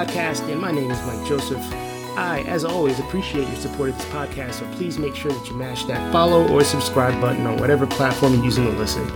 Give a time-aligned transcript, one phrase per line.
[0.00, 1.62] Podcast, and my name is Mike Joseph.
[2.16, 5.54] I, as always, appreciate your support of this podcast, so please make sure that you
[5.54, 9.06] mash that follow or subscribe button on whatever platform you're using to listen.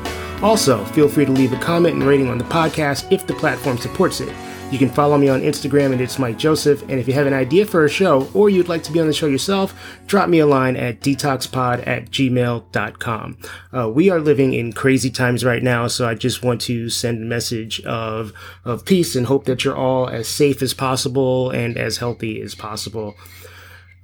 [0.42, 3.78] Also, feel free to leave a comment and rating on the podcast if the platform
[3.78, 4.28] supports it.
[4.74, 6.82] You can follow me on Instagram and it's Mike Joseph.
[6.82, 9.06] And if you have an idea for a show or you'd like to be on
[9.06, 9.72] the show yourself,
[10.08, 13.38] drop me a line at detoxpod at gmail.com.
[13.72, 17.22] Uh, we are living in crazy times right now, so I just want to send
[17.22, 18.32] a message of,
[18.64, 22.56] of peace and hope that you're all as safe as possible and as healthy as
[22.56, 23.14] possible.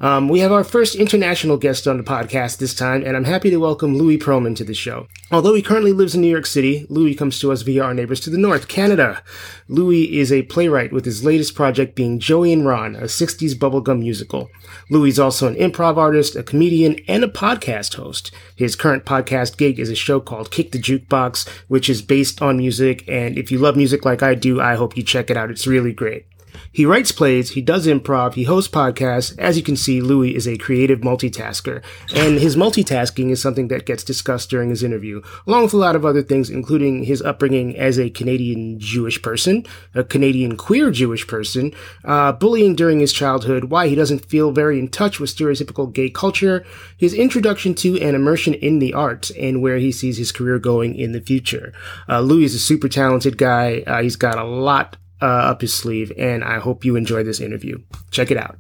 [0.03, 3.51] Um, we have our first international guest on the podcast this time, and I'm happy
[3.51, 5.07] to welcome Louis Pearlman to the show.
[5.31, 8.19] Although he currently lives in New York City, Louis comes to us via our neighbors
[8.21, 9.23] to the north, Canada.
[9.69, 13.99] Louis is a playwright with his latest project being Joey and Ron, a 60s bubblegum
[13.99, 14.49] musical.
[14.89, 18.31] Louis is also an improv artist, a comedian, and a podcast host.
[18.57, 22.57] His current podcast gig is a show called Kick the Jukebox, which is based on
[22.57, 25.51] music, and if you love music like I do, I hope you check it out.
[25.51, 26.25] It's really great.
[26.73, 29.37] He writes plays, he does improv, he hosts podcasts.
[29.39, 31.83] As you can see, Louis is a creative multitasker,
[32.15, 35.97] and his multitasking is something that gets discussed during his interview, along with a lot
[35.97, 41.27] of other things, including his upbringing as a Canadian Jewish person, a Canadian queer Jewish
[41.27, 45.93] person, uh, bullying during his childhood, why he doesn't feel very in touch with stereotypical
[45.93, 46.65] gay culture,
[46.97, 50.95] his introduction to and immersion in the arts, and where he sees his career going
[50.95, 51.73] in the future.
[52.09, 53.83] Uh, Louis is a super talented guy.
[53.89, 57.41] Uh, he's got a lot uh, up his sleeve, and I hope you enjoy this
[57.41, 57.79] interview.
[58.11, 58.59] Check it out.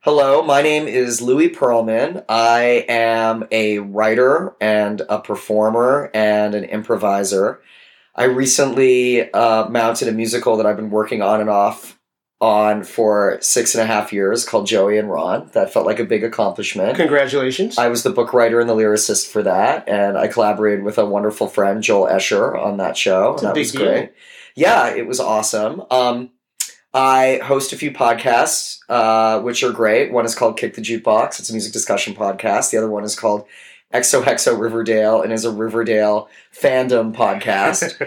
[0.00, 2.24] Hello, my name is Louis Pearlman.
[2.28, 7.62] I am a writer and a performer and an improviser.
[8.14, 11.98] I recently uh, mounted a musical that I've been working on and off
[12.38, 15.48] on for six and a half years called Joey and Ron.
[15.54, 16.96] That felt like a big accomplishment.
[16.96, 17.78] Congratulations.
[17.78, 21.06] I was the book writer and the lyricist for that, and I collaborated with a
[21.06, 23.32] wonderful friend, Joel Escher, on that show.
[23.32, 24.08] It's a that big was deal.
[24.54, 25.82] Yeah, it was awesome.
[25.90, 26.30] Um,
[26.92, 30.12] I host a few podcasts, uh, which are great.
[30.12, 31.40] One is called Kick the Jukebox.
[31.40, 32.70] It's a music discussion podcast.
[32.70, 33.46] The other one is called
[33.92, 38.00] XOXO Riverdale and is a Riverdale fandom podcast.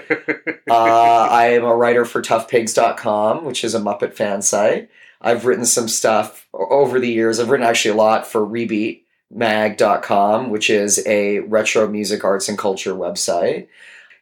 [0.70, 4.90] uh, I am a writer for toughpigs.com, which is a Muppet fan site.
[5.22, 7.40] I've written some stuff over the years.
[7.40, 12.94] I've written actually a lot for rebeatmag.com, which is a retro music arts and culture
[12.94, 13.68] website.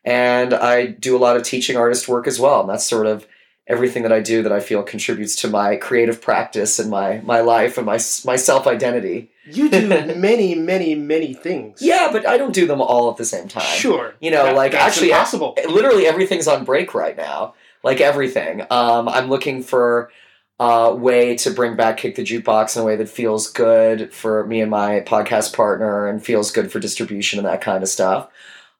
[0.05, 2.61] And I do a lot of teaching artist work as well.
[2.61, 3.27] And that's sort of
[3.67, 7.39] everything that I do that I feel contributes to my creative practice and my, my
[7.41, 9.31] life and my, my self identity.
[9.49, 11.81] you do many, many, many things.
[11.81, 13.63] Yeah, but I don't do them all at the same time.
[13.63, 14.13] Sure.
[14.21, 15.57] You know, That- like actually, impossible.
[15.67, 17.55] literally everything's on break right now.
[17.83, 18.61] Like everything.
[18.69, 20.11] Um, I'm looking for
[20.59, 24.45] a way to bring back Kick the Jukebox in a way that feels good for
[24.47, 28.29] me and my podcast partner and feels good for distribution and that kind of stuff.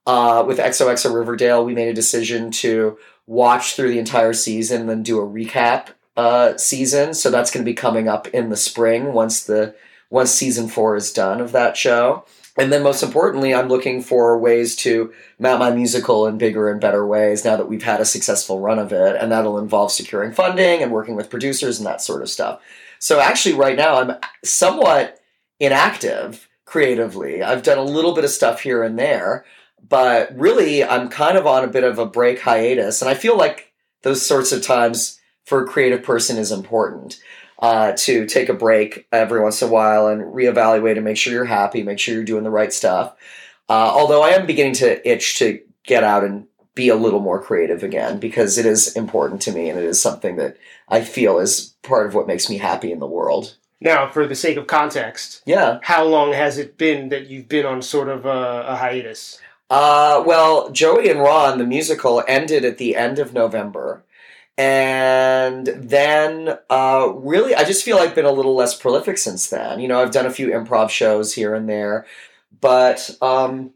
[0.06, 4.90] Uh, with XOXO Riverdale, we made a decision to watch through the entire season and
[4.90, 7.14] then do a recap uh, season.
[7.14, 9.76] So that's going to be coming up in the spring once the
[10.10, 12.26] once season four is done of that show.
[12.58, 16.80] And then most importantly, I'm looking for ways to mount my musical in bigger and
[16.80, 19.18] better ways now that we've had a successful run of it.
[19.20, 22.62] And that'll involve securing funding and working with producers and that sort of stuff.
[23.00, 25.20] So actually, right now, I'm somewhat
[25.60, 27.44] inactive creatively.
[27.44, 29.44] I've done a little bit of stuff here and there,
[29.88, 33.02] but really, I'm kind of on a bit of a break hiatus.
[33.02, 33.74] And I feel like
[34.04, 37.20] those sorts of times for a creative person is important
[37.60, 41.34] uh, to take a break every once in a while and reevaluate and make sure
[41.34, 43.16] you're happy, make sure you're doing the right stuff.
[43.70, 47.42] Uh, although I am beginning to itch to get out and be a little more
[47.42, 50.58] creative again because it is important to me and it is something that
[50.90, 53.56] I feel is part of what makes me happy in the world.
[53.80, 55.80] Now, for the sake of context, Yeah.
[55.84, 59.40] how long has it been that you've been on sort of a, a hiatus?
[59.70, 64.04] Uh, well, Joey and Ron, the musical, ended at the end of November.
[64.58, 69.50] And then, uh, really, I just feel like I've been a little less prolific since
[69.50, 69.80] then.
[69.80, 72.06] You know, I've done a few improv shows here and there,
[72.62, 73.72] but um,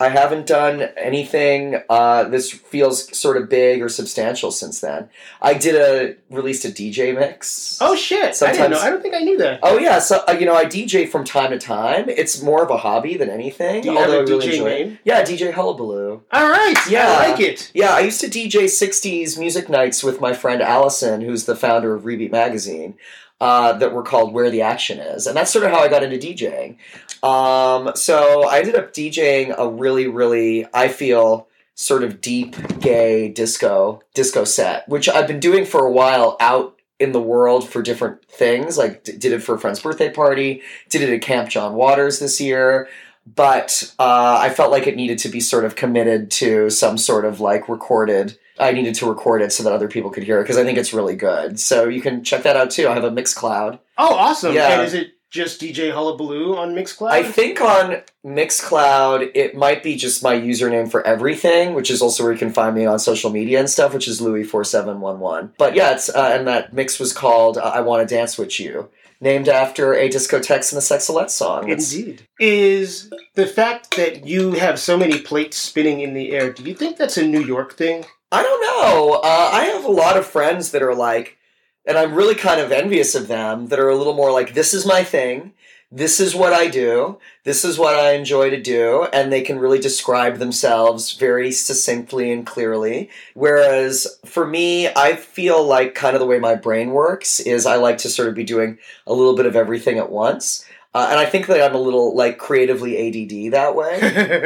[0.00, 5.08] I haven't done anything uh, this feels sort of big or substantial since then.
[5.42, 7.78] I did a released a DJ mix.
[7.80, 8.40] Oh shit!
[8.42, 8.78] I didn't know.
[8.78, 9.60] I don't think I knew that.
[9.62, 12.08] Oh yeah, so uh, you know I DJ from time to time.
[12.08, 13.82] It's more of a hobby than anything.
[13.82, 14.98] Do you have a really DJ enjoy it.
[15.04, 16.22] Yeah, DJ Hullabaloo.
[16.32, 16.76] All right.
[16.88, 17.08] Yeah.
[17.08, 17.70] I like it.
[17.74, 21.94] Yeah, I used to DJ 60s music nights with my friend Allison, who's the founder
[21.94, 22.94] of Rebeat Magazine,
[23.40, 25.26] uh, that were called Where the Action Is.
[25.26, 26.76] And that's sort of how I got into DJing.
[27.22, 33.28] Um, so I ended up DJing a really, really, I feel, sort of deep gay
[33.28, 37.82] disco disco set, which I've been doing for a while out in the world for
[37.82, 38.76] different things.
[38.76, 42.18] Like d- did it for a friend's birthday party, did it at Camp John Waters
[42.18, 42.88] this year.
[43.32, 47.24] But uh, I felt like it needed to be sort of committed to some sort
[47.24, 50.44] of like recorded I needed to record it so that other people could hear it
[50.44, 51.58] because I think it's really good.
[51.60, 52.88] So you can check that out too.
[52.88, 53.78] I have a Mixcloud.
[53.96, 54.54] Oh, awesome!
[54.54, 54.72] Yeah.
[54.78, 57.10] And is it just DJ Hullabaloo on Mixcloud?
[57.10, 62.22] I think on Mixcloud, it might be just my username for everything, which is also
[62.22, 65.52] where you can find me on social media and stuff, which is Louis4711.
[65.58, 68.58] But yeah, it's, uh, and that mix was called uh, I Want to Dance With
[68.58, 68.88] You,
[69.20, 71.64] named after a Disco-Tex and a Sexolette song.
[71.68, 72.22] It's- Indeed.
[72.40, 76.74] Is the fact that you have so many plates spinning in the air, do you
[76.74, 78.04] think that's a New York thing?
[78.30, 79.20] I don't know.
[79.22, 81.38] Uh, I have a lot of friends that are like,
[81.86, 84.74] and I'm really kind of envious of them that are a little more like, this
[84.74, 85.52] is my thing.
[85.90, 87.18] This is what I do.
[87.44, 89.04] This is what I enjoy to do.
[89.10, 93.08] And they can really describe themselves very succinctly and clearly.
[93.32, 97.76] Whereas for me, I feel like kind of the way my brain works is I
[97.76, 98.76] like to sort of be doing
[99.06, 100.66] a little bit of everything at once.
[100.94, 104.00] Uh, and I think that I'm a little like creatively ADD that way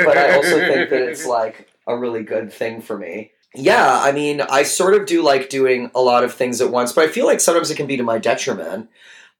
[0.05, 3.33] but I also think that it's like a really good thing for me.
[3.55, 6.93] Yeah, I mean, I sort of do like doing a lot of things at once,
[6.93, 8.89] but I feel like sometimes it can be to my detriment.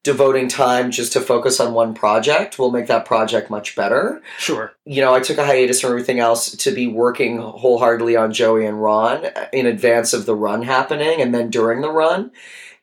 [0.03, 4.21] Devoting time just to focus on one project will make that project much better.
[4.37, 4.73] sure.
[4.85, 8.65] You know, I took a hiatus from everything else to be working wholeheartedly on Joey
[8.65, 12.31] and Ron in advance of the run happening and then during the run.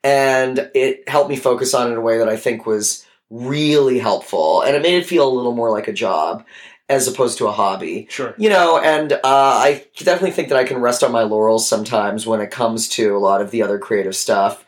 [0.03, 3.99] And it helped me focus on it in a way that I think was really
[3.99, 4.63] helpful.
[4.63, 6.47] And it made it feel a little more like a job
[6.91, 8.35] as opposed to a hobby Sure.
[8.37, 12.27] you know and uh, i definitely think that i can rest on my laurels sometimes
[12.27, 14.65] when it comes to a lot of the other creative stuff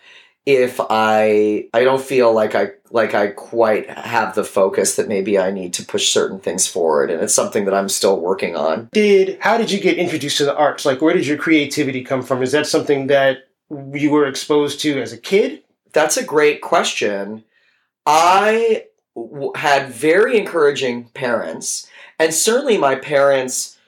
[0.46, 5.38] if i i don't feel like i like i quite have the focus that maybe
[5.38, 8.88] i need to push certain things forward and it's something that i'm still working on
[8.92, 10.84] Did how did you get introduced to the arts?
[10.84, 12.42] Like, where did your creativity come from?
[12.42, 13.48] Is that something that
[13.94, 15.62] you were exposed to as a kid?
[15.92, 17.44] that's a great question
[18.06, 18.84] i
[19.14, 21.86] w- had very encouraging parents
[22.18, 23.78] and certainly my parents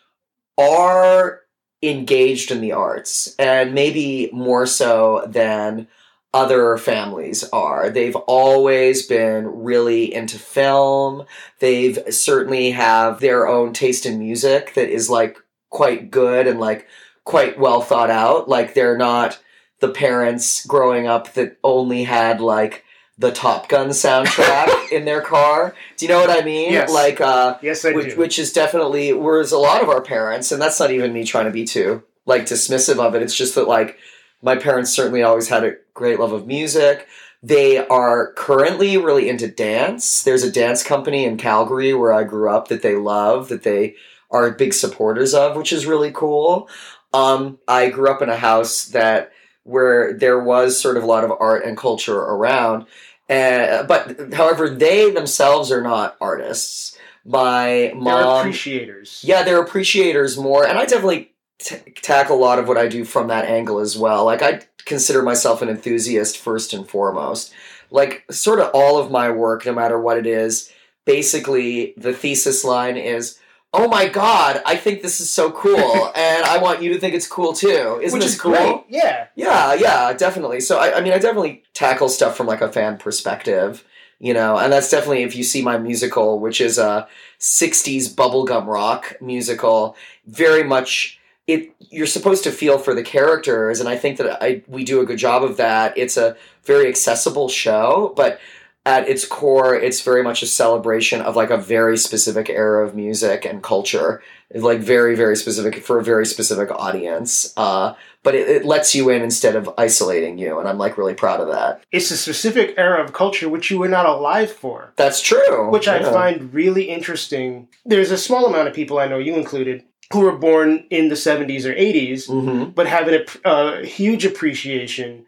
[0.59, 1.41] are
[1.82, 5.87] engaged in the arts and maybe more so than
[6.32, 7.91] other families are.
[7.91, 11.26] They've always been really into film.
[11.61, 15.38] They've certainly have their own taste in music that is like
[15.70, 16.88] quite good and like
[17.23, 18.49] quite well thought out.
[18.49, 19.38] Like they're not
[19.81, 22.85] the parents growing up that only had like
[23.19, 25.75] the Top Gun soundtrack in their car.
[25.97, 26.73] Do you know what I mean?
[26.73, 26.91] Yes.
[26.93, 28.17] Like uh Yes, I which, do.
[28.17, 31.45] which is definitely whereas a lot of our parents and that's not even me trying
[31.47, 33.99] to be too like dismissive of it it's just that like
[34.43, 37.07] my parents certainly always had a great love of music
[37.43, 42.49] they are currently really into dance there's a dance company in calgary where i grew
[42.51, 43.95] up that they love that they
[44.31, 46.69] are big supporters of which is really cool
[47.13, 49.31] um, i grew up in a house that
[49.65, 52.87] where there was sort of a lot of art and culture around.
[53.29, 56.97] Uh, but however they themselves are not artists.
[57.25, 59.23] My They're mom appreciators.
[59.25, 63.03] yeah they're appreciators more and i definitely t- tackle a lot of what i do
[63.06, 64.27] from that angle as well.
[64.27, 67.51] Like i consider myself an enthusiast first and foremost.
[67.91, 70.71] Like sort of all of my work no matter what it is
[71.06, 73.39] basically the thesis line is
[73.75, 77.15] oh my god i think this is so cool and i want you to think
[77.15, 78.85] it's cool too isn't Which this is cool great.
[78.89, 79.27] Yeah.
[79.35, 80.61] yeah, yeah, definitely.
[80.61, 83.85] So I, I mean, I definitely tackle stuff from like a fan perspective,
[84.19, 87.09] you know, and that's definitely if you see my musical, which is a
[87.41, 91.75] '60s bubblegum rock musical, very much it.
[91.79, 95.07] You're supposed to feel for the characters, and I think that I we do a
[95.07, 95.97] good job of that.
[95.99, 98.41] It's a very accessible show, but
[98.86, 102.94] at its core, it's very much a celebration of like a very specific era of
[102.94, 104.22] music and culture,
[104.55, 107.55] like very, very specific for a very specific audience.
[107.56, 111.14] Uh, but it, it lets you in instead of isolating you, and I'm like really
[111.14, 111.82] proud of that.
[111.93, 114.93] It's a specific era of culture which you were not alive for.
[114.96, 115.70] That's true.
[115.70, 117.69] which I find really interesting.
[117.86, 121.14] There's a small amount of people I know, you included, who were born in the
[121.17, 122.74] 70s or 80s, Mhm.
[122.74, 125.24] but have a uh, huge appreciation,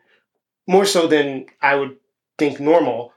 [0.68, 1.96] more so than I would
[2.38, 3.12] think normal,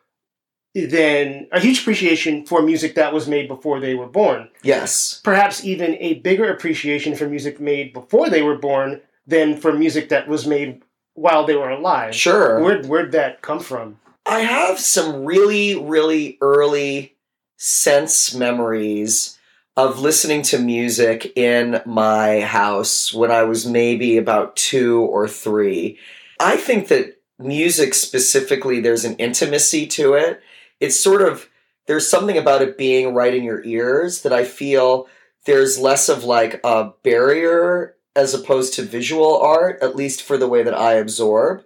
[0.75, 4.49] than a huge appreciation for music that was made before they were born.
[4.61, 5.19] Yes.
[5.23, 10.09] Perhaps even a bigger appreciation for music made before they were born than for music
[10.09, 10.81] that was made
[11.15, 12.15] while they were alive.
[12.15, 12.61] Sure.
[12.61, 13.99] Where, where'd that come from?
[14.25, 17.15] I have some really, really early
[17.57, 19.37] sense memories
[19.75, 25.97] of listening to music in my house when I was maybe about two or three.
[26.39, 30.41] I think that music specifically, there's an intimacy to it.
[30.79, 31.49] It's sort of,
[31.87, 35.07] there's something about it being right in your ears that I feel
[35.45, 40.47] there's less of like a barrier as opposed to visual art, at least for the
[40.47, 41.63] way that I absorb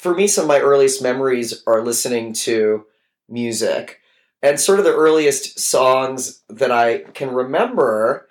[0.00, 2.86] for me, some of my earliest memories are listening to
[3.28, 4.00] music.
[4.42, 8.26] And sort of the earliest songs that I can remember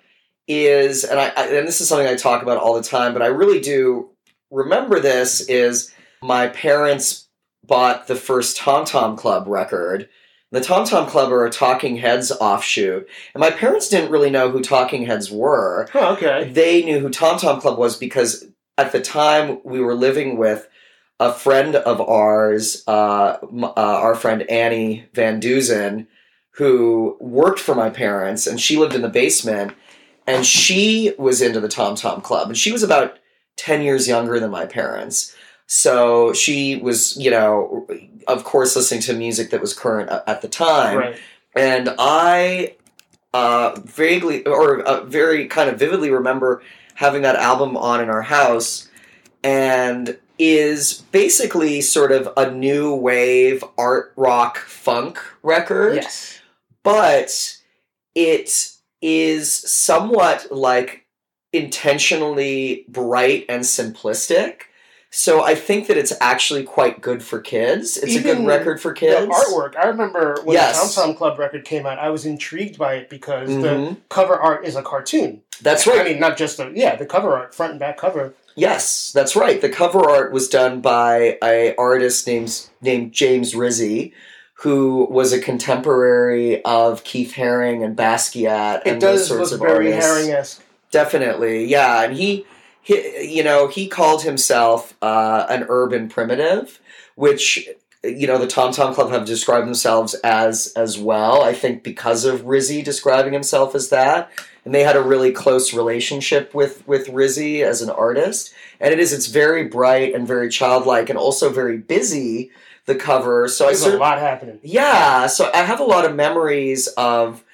[0.48, 3.26] is, and I, and this is something I talk about all the time, but I
[3.26, 4.10] really do
[4.50, 7.28] remember this is my parents
[7.70, 10.08] bought the first Tom Tom Club record.
[10.50, 14.50] The Tom Tom Club are a Talking Heads offshoot, and my parents didn't really know
[14.50, 15.88] who Talking Heads were.
[15.94, 16.50] Oh, okay.
[16.52, 18.46] They knew who Tom Tom Club was because
[18.76, 20.68] at the time we were living with
[21.20, 26.08] a friend of ours, uh, uh, our friend Annie Van Duzen,
[26.54, 29.74] who worked for my parents, and she lived in the basement,
[30.26, 33.18] and she was into the Tom Tom Club, and she was about
[33.56, 35.36] ten years younger than my parents.
[35.72, 37.86] So she was, you know,
[38.26, 41.16] of course, listening to music that was current at the time, Right.
[41.54, 42.74] and I
[43.32, 46.60] uh, vaguely or uh, very kind of vividly remember
[46.94, 48.88] having that album on in our house,
[49.44, 56.40] and is basically sort of a new wave art rock funk record Yes.
[56.82, 57.58] but
[58.16, 61.06] it is somewhat like
[61.52, 64.62] intentionally bright and simplistic.
[65.12, 67.96] So I think that it's actually quite good for kids.
[67.96, 69.26] It's a good record for The kids.
[69.32, 69.76] artwork.
[69.76, 70.78] I remember when Yes.
[70.94, 73.96] the Tom Tom Club record came out, I was intrigued by it because the Mhm.
[74.08, 75.42] cover art is a cartoon.
[75.60, 76.00] That's right.
[76.00, 78.34] I mean, not just the yeah, the cover art, front and back cover.
[78.54, 79.60] Yes, that's right.
[79.60, 84.12] The cover art was done by a artist named named James Rizzi,
[84.54, 89.66] who was a contemporary of Keith Haring and Basquiat It and those sorts look of
[89.66, 90.10] very artists.
[90.12, 90.60] Haring esque.
[90.92, 92.44] Definitely, yeah, and he,
[92.82, 96.80] he you know, he called himself uh, an urban primitive,
[97.14, 97.68] which
[98.02, 101.42] you know the Tom Tom Club have described themselves as as well.
[101.42, 104.30] I think because of Rizzi describing himself as that,
[104.64, 108.54] and they had a really close relationship with with Rizzi as an artist.
[108.82, 112.50] And it is, it's very bright and very childlike, and also very busy.
[112.86, 114.58] The cover, so I There's a lot happening.
[114.62, 117.44] yeah, so I have a lot of memories of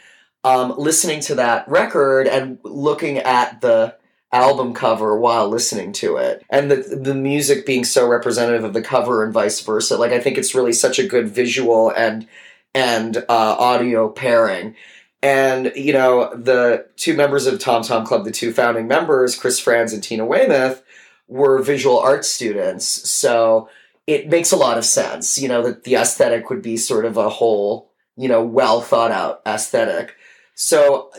[0.44, 3.96] um, listening to that record and looking at the
[4.32, 8.82] album cover while listening to it, and the the music being so representative of the
[8.82, 9.96] cover and vice versa.
[9.96, 12.26] Like I think it's really such a good visual and
[12.74, 14.74] and uh, audio pairing.
[15.22, 19.58] And you know the two members of Tom Tom Club, the two founding members, Chris
[19.58, 20.82] Frantz and Tina Weymouth,
[21.28, 22.86] were visual arts students.
[22.86, 23.68] So
[24.06, 27.16] it makes a lot of sense, you know, that the aesthetic would be sort of
[27.16, 30.14] a whole, you know, well thought out aesthetic.
[30.58, 31.10] So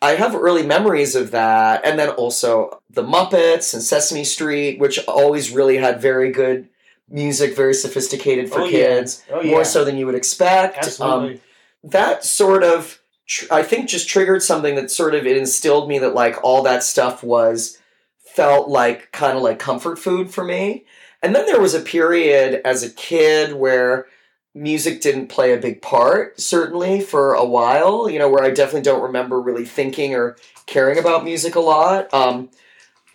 [0.00, 1.84] I have early memories of that.
[1.84, 6.68] And then also the Muppets and Sesame Street, which always really had very good
[7.08, 8.70] music, very sophisticated for Oh, yeah.
[8.70, 10.98] kids, Oh yeah, more so than you would expect.
[11.00, 11.40] Um,
[11.84, 15.98] that sort of tr- i think just triggered something that sort of it instilled me
[16.00, 17.78] that like all that stuff was
[18.24, 20.84] felt like kind of like comfort food for me
[21.22, 24.06] and then there was a period as a kid where
[24.56, 28.80] music didn't play a big part certainly for a while you know where i definitely
[28.82, 30.36] don't remember really thinking or
[30.66, 32.48] caring about music a lot um,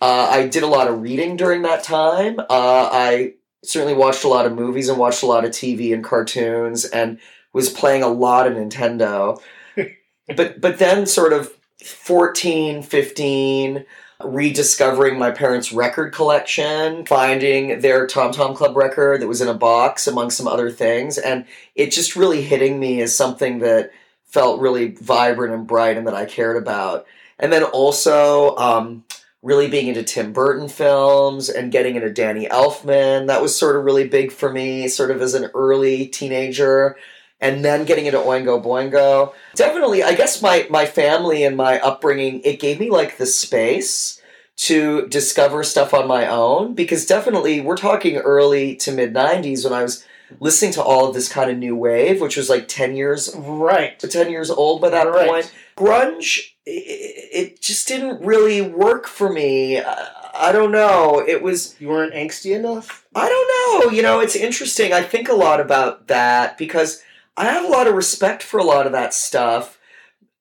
[0.00, 3.34] uh, i did a lot of reading during that time uh, i
[3.64, 7.18] certainly watched a lot of movies and watched a lot of tv and cartoons and
[7.52, 9.40] was playing a lot of Nintendo.
[10.36, 13.84] but but then sort of 14, 15
[14.24, 19.54] rediscovering my parents' record collection, finding their Tom Tom Club record that was in a
[19.54, 23.90] box among some other things and it just really hitting me as something that
[24.24, 27.06] felt really vibrant and bright and that I cared about.
[27.38, 29.04] And then also um
[29.42, 33.26] really being into Tim Burton films and getting into Danny Elfman.
[33.26, 36.96] That was sort of really big for me, sort of as an early teenager
[37.42, 39.34] and then getting into Oingo Boingo.
[39.54, 44.20] Definitely, I guess my my family and my upbringing it gave me like the space
[44.56, 49.72] to discover stuff on my own because definitely we're talking early to mid 90s when
[49.72, 50.04] I was
[50.40, 53.98] listening to all of this kind of new wave which was like 10 years right.
[53.98, 55.28] 10 years old by that Right.
[55.28, 61.74] point grunge it just didn't really work for me I, I don't know it was
[61.80, 63.06] You weren't angsty enough.
[63.14, 63.90] I don't know.
[63.96, 64.92] You know, it's interesting.
[64.92, 67.02] I think a lot about that because
[67.36, 69.78] I have a lot of respect for a lot of that stuff.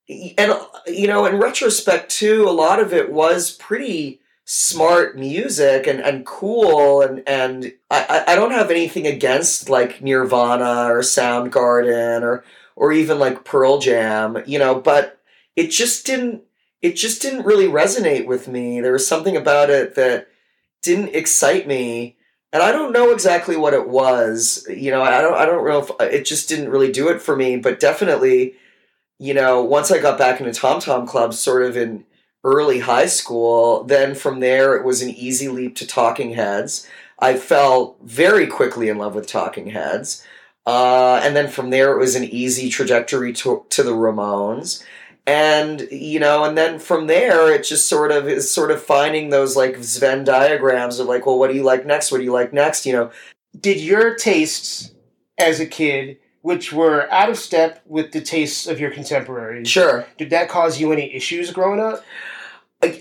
[0.10, 0.54] And,
[0.88, 6.26] you know, in retrospect, too, a lot of it was pretty smart music and, and
[6.26, 7.02] cool.
[7.02, 12.44] And, and I, I don't have anything against like Nirvana or Soundgarden or,
[12.76, 15.20] or even like Pearl Jam, you know, but
[15.56, 16.42] it just didn't,
[16.82, 18.82] it just didn't really resonate with me.
[18.82, 20.28] There was something about it that
[20.82, 22.18] didn't excite me
[22.54, 24.66] and I don't know exactly what it was.
[24.70, 27.36] You know, I don't I don't know if it just didn't really do it for
[27.36, 28.56] me, but definitely,
[29.20, 32.06] you know, once I got back into Tom Tom Club sort of in
[32.44, 36.88] early high school, then from there it was an easy leap to Talking Heads.
[37.20, 40.26] I fell very quickly in love with Talking Heads.
[40.66, 44.84] Uh, and then from there it was an easy trajectory to, to the Ramones.
[45.28, 49.30] And you know and then from there it just sort of is sort of finding
[49.30, 52.32] those like Venn diagrams of like well what do you like next what do you
[52.32, 53.12] like next you know
[53.60, 54.92] Did your tastes
[55.38, 60.06] as a kid, which were out of step with the tastes of your contemporaries, sure
[60.18, 62.04] did that cause you any issues growing up?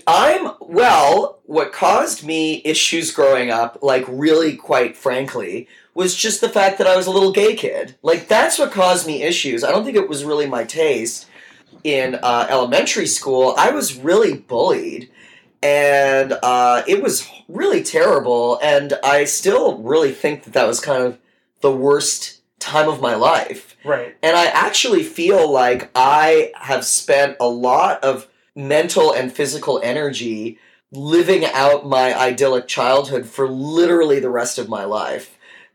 [0.05, 1.39] I'm well.
[1.45, 6.87] What caused me issues growing up, like really, quite frankly, was just the fact that
[6.87, 7.95] I was a little gay kid.
[8.03, 9.63] Like that's what caused me issues.
[9.63, 11.27] I don't think it was really my taste.
[11.83, 15.09] In uh, elementary school, I was really bullied,
[15.63, 18.59] and uh, it was really terrible.
[18.61, 21.17] And I still really think that that was kind of
[21.61, 23.75] the worst time of my life.
[23.83, 24.15] Right.
[24.21, 30.59] And I actually feel like I have spent a lot of mental and physical energy
[30.91, 35.30] living out my idyllic childhood for literally the rest of my life.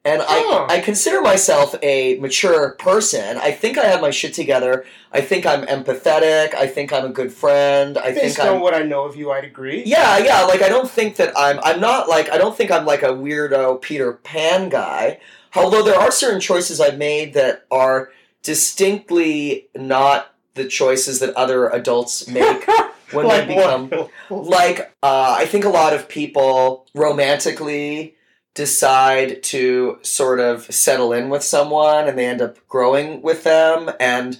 [0.07, 0.23] And.
[0.27, 3.37] I, I consider myself a mature person.
[3.39, 4.85] I think I have my shit together.
[5.13, 6.55] I think I'm empathetic.
[6.55, 7.99] I think I'm a good friend.
[7.99, 9.83] I Based think on I'm what I know of you, I'd agree.
[9.85, 10.43] yeah, yeah.
[10.45, 11.59] Like I don't think that I'm.
[11.63, 12.31] I'm not like.
[12.31, 15.19] I don't think I'm like a weirdo Peter Pan guy.
[15.55, 18.11] Although there are certain choices I've made that are
[18.43, 22.67] distinctly not the choices that other adults make
[23.13, 23.91] when like they become.
[24.31, 28.16] Like uh, I think a lot of people romantically
[28.57, 33.91] decide to sort of settle in with someone and they end up growing with them
[34.01, 34.39] and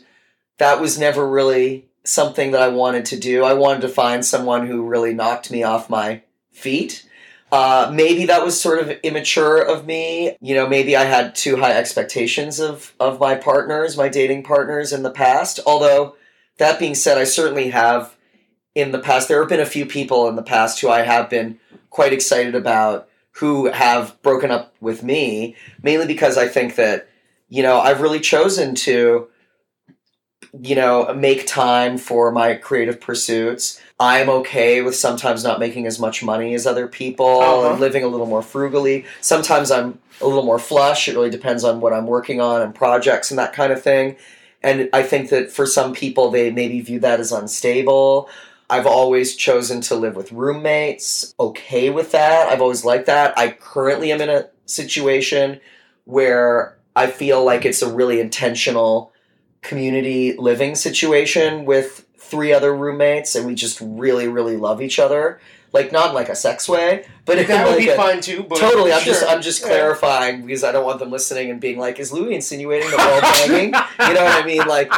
[0.57, 3.45] that was never really something that I wanted to do.
[3.45, 7.07] I wanted to find someone who really knocked me off my feet.
[7.53, 10.35] Uh, maybe that was sort of immature of me.
[10.41, 14.95] You know, maybe I had too high expectations of, of my partners, my dating partners
[14.95, 15.61] in the past.
[15.67, 16.17] Although,
[16.57, 18.17] that being said, I certainly have
[18.75, 19.29] in the past.
[19.29, 22.55] There have been a few people in the past who I have been quite excited
[22.55, 27.09] about who have broken up with me, mainly because I think that,
[27.49, 29.29] you know, I've really chosen to
[30.59, 33.79] you know, make time for my creative pursuits.
[34.01, 37.71] I'm okay with sometimes not making as much money as other people Uh-huh.
[37.73, 39.05] and living a little more frugally.
[39.21, 41.09] Sometimes I'm a little more flush.
[41.09, 44.17] It really depends on what I'm working on and projects and that kind of thing.
[44.63, 48.29] And I think that for some people, they maybe view that as unstable.
[48.69, 52.49] I've always chosen to live with roommates, okay with that.
[52.49, 53.39] I've always liked that.
[53.39, 55.61] I currently am in a situation
[56.05, 59.13] where I feel like it's a really intentional
[59.63, 65.41] community living situation with three other roommates and we just really really love each other
[65.73, 68.45] like not in like a sex way but that would like be a- fine too.
[68.49, 69.13] But totally i'm sure.
[69.15, 69.69] just i'm just Yeah.
[69.69, 73.21] clarifying because i don't want them listening and being like is louis insinuating the we're
[73.21, 73.67] banging
[74.09, 74.93] you know what i mean like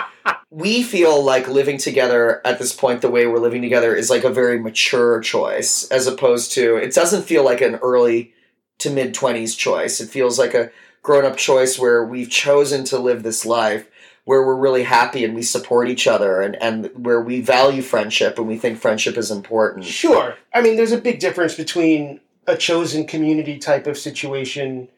[0.50, 4.24] we feel like living together at this point the way we're living together is like
[4.24, 8.32] a very mature choice as opposed to it doesn't feel like an early
[8.78, 10.70] to mid 20s choice it feels like a
[11.02, 13.88] grown up choice where we've chosen to live this life
[14.24, 18.38] where we're really happy and we support each other and, and where we value friendship
[18.38, 20.36] and we think friendship is important Sure.
[20.52, 24.88] I mean, there's a big difference between a chosen community type of situation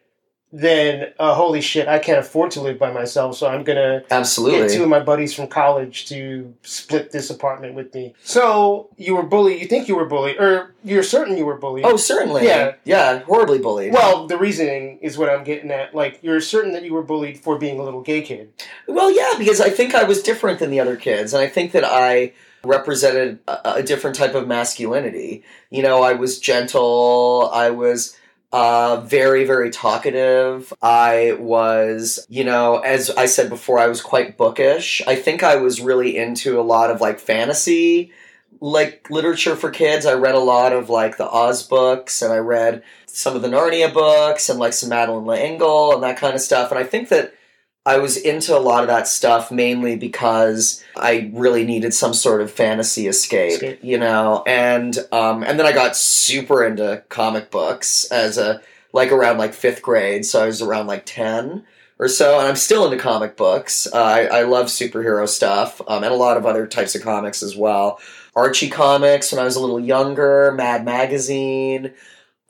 [0.52, 4.60] than uh, holy shit, I can't afford to live by myself, so I'm gonna absolutely
[4.66, 8.14] get two of my buddies from college to split this apartment with me.
[8.24, 9.60] So you were bullied.
[9.60, 11.84] You think you were bullied, or you're certain you were bullied?
[11.84, 12.74] oh certainly Yeah.
[12.84, 15.94] yeah horribly bullied Well, the reasoning is what I'm getting at.
[15.94, 18.52] Like, you're certain that you were bullied for being a little gay kid.
[18.88, 21.70] Well, yeah, because I think I was different than the other kids, and I think
[21.72, 22.32] that I
[22.64, 25.42] represented a, a different type of masculinity.
[25.70, 27.50] You know, I was gentle.
[27.52, 28.16] I was
[28.52, 30.72] uh, very, very talkative.
[30.82, 35.02] I was, you know, as I said before, I was quite bookish.
[35.06, 38.12] I think I was really into a lot of like fantasy,
[38.60, 40.04] like literature for kids.
[40.04, 43.48] I read a lot of like the Oz books, and I read some of the
[43.48, 46.70] Narnia books, and like some Madeleine L'Engle and that kind of stuff.
[46.70, 47.34] And I think that
[47.86, 52.42] I was into a lot of that stuff mainly because I really needed some sort
[52.42, 53.80] of fantasy escape, Escape.
[53.82, 58.60] you know, and um, and then I got super into comic books as a
[58.92, 61.64] like around like fifth grade, so I was around like ten
[61.98, 63.86] or so, and I'm still into comic books.
[63.86, 67.42] Uh, I, I love superhero stuff um, and a lot of other types of comics
[67.42, 67.98] as well.
[68.36, 71.92] Archie comics when I was a little younger, Mad Magazine,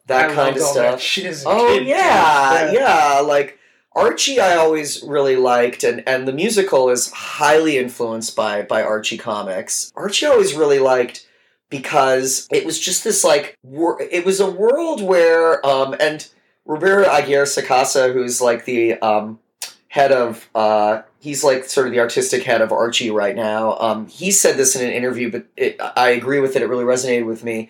[0.06, 1.00] that I kind of stuff.
[1.46, 3.59] Oh kid, yeah, yeah, Like
[3.94, 9.18] Archie, I always really liked, and and the musical is highly influenced by by Archie
[9.18, 9.92] comics.
[9.96, 11.26] Archie, I always really liked
[11.70, 16.28] because it was just this like wor- it was a world where um and
[16.66, 19.40] Roberto Aguirre Sacasa, who's like the um
[19.88, 23.76] head of uh he's like sort of the artistic head of Archie right now.
[23.78, 26.62] Um he said this in an interview, but it, I agree with it.
[26.62, 27.68] It really resonated with me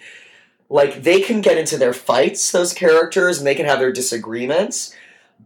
[0.69, 4.95] like they can get into their fights those characters and they can have their disagreements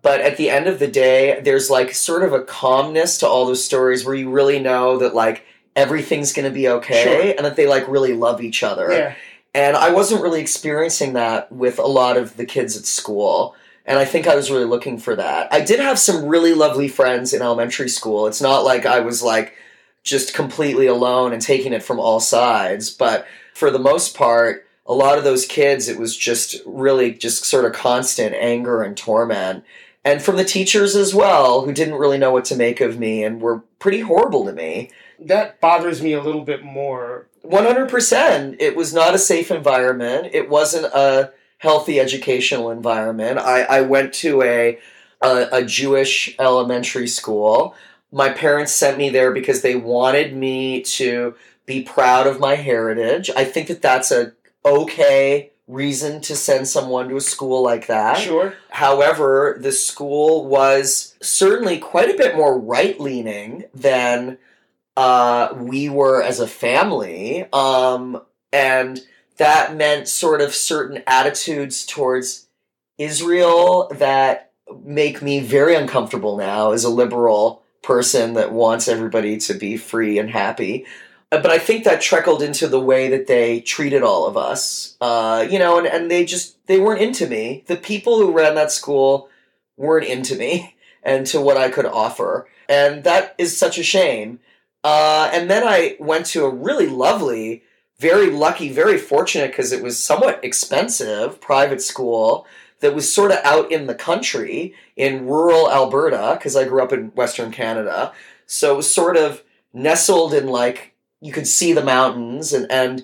[0.05, 3.47] but at the end of the day there's like sort of a calmness to all
[3.47, 7.35] those stories where you really know that like everything's going to be okay Sure.
[7.37, 8.93] and that they like really love each other.
[8.93, 9.15] Yeah.
[9.55, 13.57] And I wasn't really experiencing that with a lot of the kids at school.
[13.87, 15.53] And I think I was really looking for that.
[15.53, 18.27] I did have some really lovely friends in elementary school.
[18.27, 19.55] It's not like I was like
[20.03, 22.91] just completely alone and taking it from all sides.
[22.91, 27.45] But for the most part, a lot of those kids, it was just really just
[27.45, 29.65] sort of constant anger and torment.
[30.05, 33.25] And from the teachers as well, who didn't really know what to make of me
[33.25, 34.91] and were pretty horrible to me.
[35.19, 37.27] That bothers me a little bit more.
[37.45, 38.57] 100%.
[38.59, 40.29] It was not a safe environment.
[40.33, 43.39] It wasn't a healthy educational environment.
[43.39, 44.79] I, I went to a,
[45.23, 47.75] a, a Jewish elementary school.
[48.13, 53.31] My parents sent me there because they wanted me to be proud of my heritage.
[53.35, 54.33] I think that that's a
[54.67, 58.19] okay reason to send someone to a school like that.
[58.19, 58.55] Sure.
[58.71, 64.39] However, the school was certainly quite a bit more right leaning than
[64.97, 67.47] uh, we were as a family.
[67.53, 68.21] Um,
[68.53, 69.01] and
[69.39, 72.47] that meant sort of certain attitudes towards
[72.99, 74.53] Israel that
[74.85, 80.19] make me very uncomfortable now as a liberal person that wants everybody to be free
[80.19, 80.87] and happy.
[81.31, 84.97] Uh, But I think that trickled into the way that they treated all of us.
[85.01, 87.65] Uh, you know, and, and they just, they weren't into me.
[87.67, 89.29] The people who ran that school
[89.77, 92.49] weren't into me and to what I could offer.
[92.69, 94.41] And that is such a shame.
[94.83, 97.63] Uh, and then I went to a really lovely,
[97.99, 102.47] very lucky, very fortunate because it was somewhat expensive private school
[102.81, 106.93] that was sort of out in the country in rural Alberta because I grew up
[106.93, 108.13] in Western Canada.
[108.47, 110.94] So it was sort of nestled in like
[111.25, 113.03] you could see the mountains and and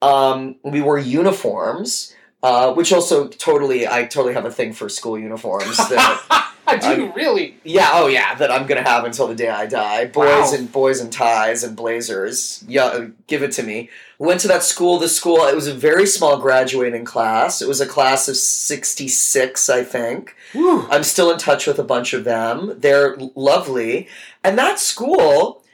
[0.00, 5.18] um, we wore uniforms, uh, which also totally I totally have a thing for school
[5.18, 5.76] uniforms.
[5.76, 7.56] That, I Do you really?
[7.64, 10.04] yeah, oh yeah, that I'm gonna have until the day I die.
[10.04, 10.52] Boys Wow.
[10.54, 12.62] and boys and ties and blazers.
[12.68, 13.88] Yeah, uh, give it to me.
[14.18, 14.98] Went to that school.
[14.98, 15.38] The school.
[15.46, 17.62] It was a very small graduating class.
[17.62, 20.36] It was a class of sixty six, I think.
[20.52, 20.86] Whew.
[20.90, 22.74] I'm still in touch with a bunch of them.
[22.78, 24.06] They're lovely.
[24.44, 25.64] And that school,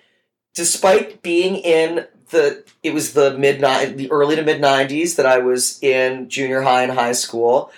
[0.54, 5.38] despite being in the it was the mid the early to mid 90s that I
[5.38, 7.70] was in junior high and high school,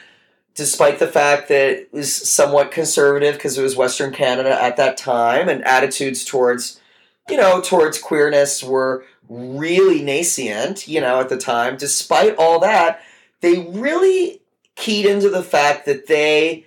[0.54, 4.96] despite the fact that it was somewhat conservative because it was Western Canada at that
[4.96, 6.80] time and attitudes towards
[7.28, 11.76] you know towards queerness were really nascent, you know, at the time.
[11.76, 13.00] Despite all that,
[13.40, 14.40] they really
[14.76, 16.64] keyed into the fact that they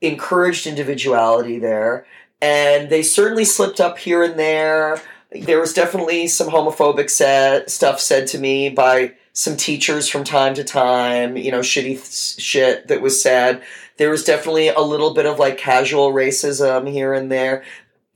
[0.00, 2.06] encouraged individuality there,
[2.40, 5.00] and they certainly slipped up here and there.
[5.40, 10.54] There was definitely some homophobic said, stuff said to me by some teachers from time
[10.54, 13.62] to time, you know, shitty th- shit that was said.
[13.98, 17.64] There was definitely a little bit of like casual racism here and there.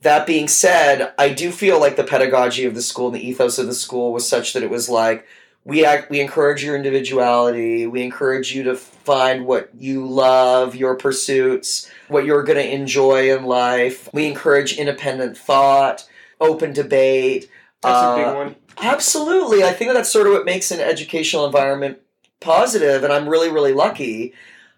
[0.01, 3.59] That being said, I do feel like the pedagogy of the school and the ethos
[3.59, 5.27] of the school was such that it was like
[5.63, 7.85] we act, we encourage your individuality.
[7.85, 13.35] We encourage you to find what you love, your pursuits, what you're going to enjoy
[13.35, 14.09] in life.
[14.11, 16.07] We encourage independent thought,
[16.41, 17.49] open debate.
[17.81, 18.55] That's a Uh, big one.
[18.81, 19.63] Absolutely.
[19.63, 21.99] I think that's sort of what makes an educational environment
[22.39, 24.33] positive, and I'm really, really lucky.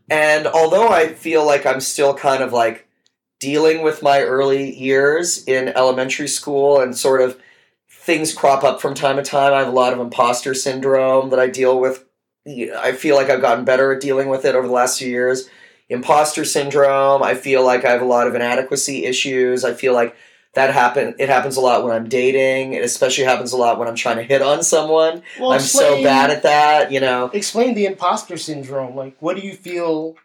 [0.10, 2.88] And although I feel like I'm still kind of like
[3.39, 7.39] dealing with my early years in elementary school and sort of
[7.89, 11.39] things crop up from time to time, I have a lot of imposter syndrome that
[11.39, 12.06] I deal with.
[12.45, 15.49] I feel like I've gotten better at dealing with it over the last few years.
[15.89, 17.23] Imposter syndrome.
[17.23, 19.63] I feel like I have a lot of inadequacy issues.
[19.63, 20.15] I feel like
[20.53, 21.15] that happen.
[21.17, 22.73] It happens a lot when I'm dating.
[22.73, 25.23] It especially happens a lot when I'm trying to hit on someone.
[25.39, 26.91] Well, I'm so bad at that.
[26.91, 27.25] You know.
[27.33, 28.95] Explain the imposter syndrome.
[28.95, 30.15] Like, what do you feel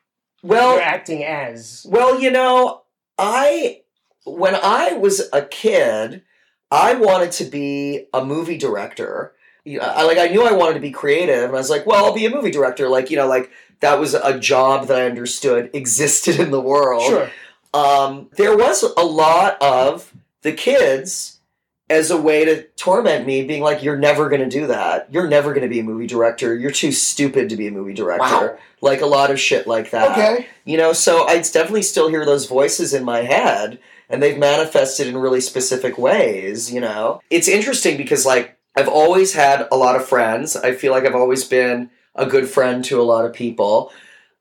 [0.42, 1.86] Well, you're acting as?
[1.88, 2.82] Well, you know,
[3.16, 3.82] I
[4.24, 6.22] when I was a kid,
[6.70, 9.34] I wanted to be a movie director.
[9.66, 12.14] I like I knew I wanted to be creative, and I was like, well, I'll
[12.14, 12.88] be a movie director.
[12.88, 17.02] Like you know, like that was a job that I understood existed in the world.
[17.02, 17.30] Sure.
[17.74, 20.14] Um, there was a lot of
[20.48, 21.40] the kids
[21.90, 25.08] as a way to torment me, being like, "You're never going to do that.
[25.10, 26.54] You're never going to be a movie director.
[26.54, 28.58] You're too stupid to be a movie director." Wow.
[28.80, 30.12] Like a lot of shit like that.
[30.12, 30.46] Okay.
[30.64, 35.06] You know, so I definitely still hear those voices in my head, and they've manifested
[35.06, 37.20] in really specific ways, you know?
[37.30, 40.56] It's interesting because, like, I've always had a lot of friends.
[40.56, 43.92] I feel like I've always been a good friend to a lot of people,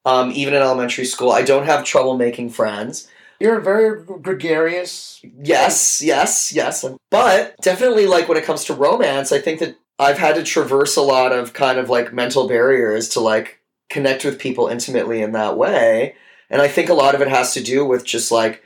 [0.06, 1.32] um, even in elementary school.
[1.32, 3.08] I don't have trouble making friends.
[3.40, 5.22] You're very gregarious.
[5.24, 6.84] Yes, yes, yes.
[7.12, 10.96] But definitely, like, when it comes to romance, I think that I've had to traverse
[10.96, 15.32] a lot of kind of like mental barriers to like connect with people intimately in
[15.32, 16.16] that way.
[16.50, 18.64] And I think a lot of it has to do with just like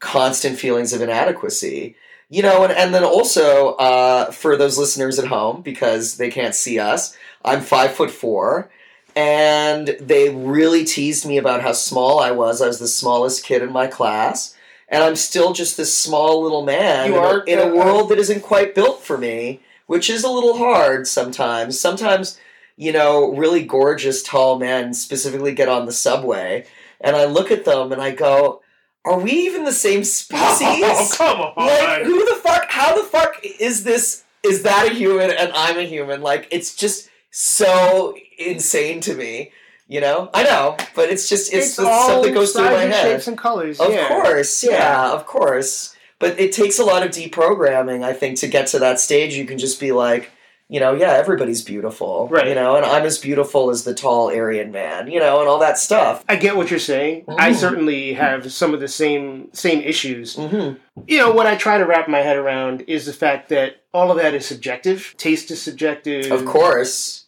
[0.00, 1.96] constant feelings of inadequacy.
[2.28, 6.54] you know, and, and then also uh, for those listeners at home, because they can't
[6.54, 8.70] see us, I'm five foot four.
[9.16, 12.60] And they really teased me about how small I was.
[12.60, 14.54] I was the smallest kid in my class.
[14.88, 18.18] And I'm still just this small little man in, a, in a uh, world that
[18.18, 21.78] isn't quite built for me, which is a little hard sometimes.
[21.78, 22.38] Sometimes,
[22.76, 26.66] you know, really gorgeous tall men specifically get on the subway.
[27.00, 28.62] And I look at them and I go,
[29.04, 30.40] are we even the same species?
[30.42, 31.52] Oh, come on.
[31.56, 35.78] like who the fuck how the fuck is this is that a human and i'm
[35.78, 39.50] a human like it's just so insane to me
[39.88, 43.02] you know i know but it's just it's, it's stuff that goes through my head
[43.02, 43.80] shapes, and colors.
[43.80, 44.08] of yeah.
[44.08, 45.12] course yeah, Yeah.
[45.12, 49.00] of course but it takes a lot of deprogramming i think to get to that
[49.00, 50.30] stage you can just be like
[50.68, 52.46] you know yeah everybody's beautiful Right.
[52.48, 55.58] you know and i'm as beautiful as the tall aryan man you know and all
[55.58, 57.24] that stuff I get what you're saying.
[57.28, 57.56] I Mhm.
[57.56, 60.36] certainly have some of the same same issues.
[60.36, 60.74] hmm
[61.06, 64.10] You know, what I try to wrap my head around is the fact that all
[64.10, 65.14] of that is subjective.
[65.18, 66.30] Taste is subjective.
[66.32, 67.23] of course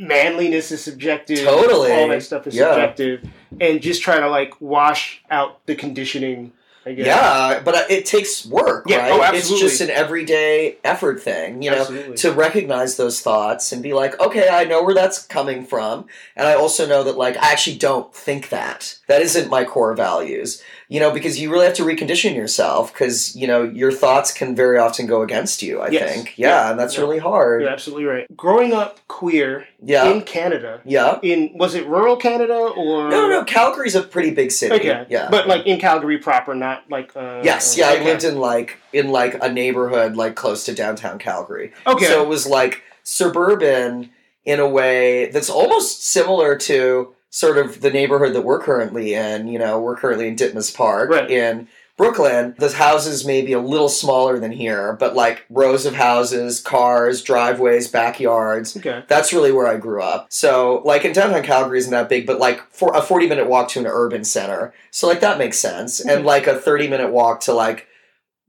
[0.00, 1.40] Manliness is subjective.
[1.40, 1.92] Totally.
[1.92, 2.70] All that stuff is Yeah.
[2.72, 3.24] subjective.
[3.60, 6.52] And just try to like wash out the conditioning.
[6.86, 7.06] I guess.
[7.06, 9.12] Yeah, but uh, it takes work, Yeah, right?
[9.12, 12.16] oh, it's just an everyday effort thing, you know, Absolutely.
[12.16, 16.48] to recognize those thoughts and be like, okay, I know where that's coming from, and
[16.48, 18.96] I also know that like I actually don't think that.
[19.08, 23.36] That isn't my core values, you know, because you really have to recondition yourself because
[23.36, 25.80] you know your thoughts can very often go against you.
[25.80, 26.12] I Yes.
[26.12, 26.70] think, yeah, Yeah.
[26.72, 27.02] and that's Yeah.
[27.02, 27.62] really hard.
[27.62, 28.26] You're absolutely right.
[28.36, 31.18] Growing up queer Yeah, in Canada, yeah.
[31.22, 34.74] in was it rural Canada or No, no, Calgary's a pretty big city.
[34.74, 38.38] Okay, yeah, but like in Calgary proper, not like uh, Yes, yeah, I lived in
[38.40, 41.72] like in like a neighborhood like close to downtown Calgary.
[41.86, 44.10] Okay, So it was like suburban
[44.44, 49.48] in a way that's almost similar to sort of the neighborhood that we're currently in.
[49.48, 51.30] You know, we're currently in Ditmas Park Right.
[51.30, 52.54] in Brooklyn.
[52.58, 57.22] The houses may be a little smaller than here, but like rows of houses, cars,
[57.22, 58.76] driveways, backyards.
[58.76, 60.26] okay, That's really where I grew up.
[60.30, 63.68] So, like in downtown Calgary isn't that big, but like for a 40 minute walk
[63.70, 64.72] to an urban center.
[64.90, 66.00] So, like that makes sense.
[66.00, 66.26] And Mhm.
[66.26, 67.86] like a 30 minute walk to like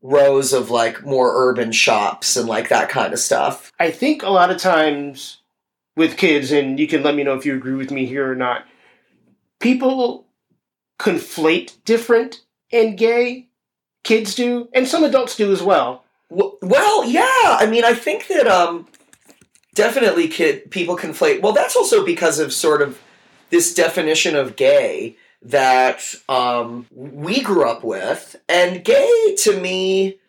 [0.02, 3.72] rows of like more urban shops and like that kind of stuff.
[3.80, 5.38] I think a lot of times
[5.98, 8.36] with kids, and you can let me know if you agree with me here or
[8.36, 8.64] not.
[9.62, 10.28] People
[11.00, 13.48] conflate different and gay.
[14.04, 16.04] Kids do, and some adults do as well.
[16.30, 17.22] Well, yeah.
[17.60, 18.88] I mean, I think that um,
[19.76, 21.42] definitely kid people conflate.
[21.42, 23.00] Well, that's also because of sort of
[23.50, 30.20] this definition of gay that um, we grew up with, and gay to me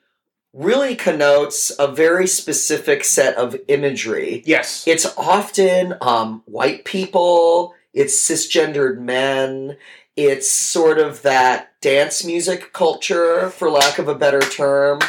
[0.52, 4.42] really connotes a very specific set of imagery.
[4.44, 7.74] Yes, It's often um, white people.
[7.92, 9.76] It's cisgendered men.
[10.16, 15.00] It's sort of that dance music culture, for lack of a better term.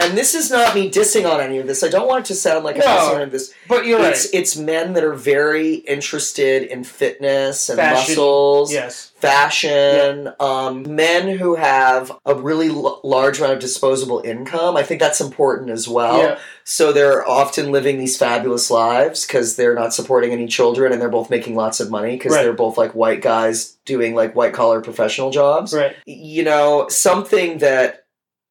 [0.00, 1.82] And this is not me dissing on any of this.
[1.82, 3.52] I don't want it to sound like I'm No, dissing on any of this.
[3.66, 4.34] but you're It's right.
[4.40, 8.12] it's men that are very interested in fitness and Fashion.
[8.12, 10.32] muscles, Yes, fashion.
[10.38, 14.76] Um, men who have a really l- large amount of disposable income.
[14.76, 16.18] I think that's important as well.
[16.18, 21.00] yeah, So they're often living these fabulous lives because they're not supporting any children and
[21.00, 22.42] they're both making lots of money because Right.
[22.44, 25.72] they're both like white guys doing like white collar professional jobs.
[25.74, 25.96] right.
[26.06, 28.04] You know, something that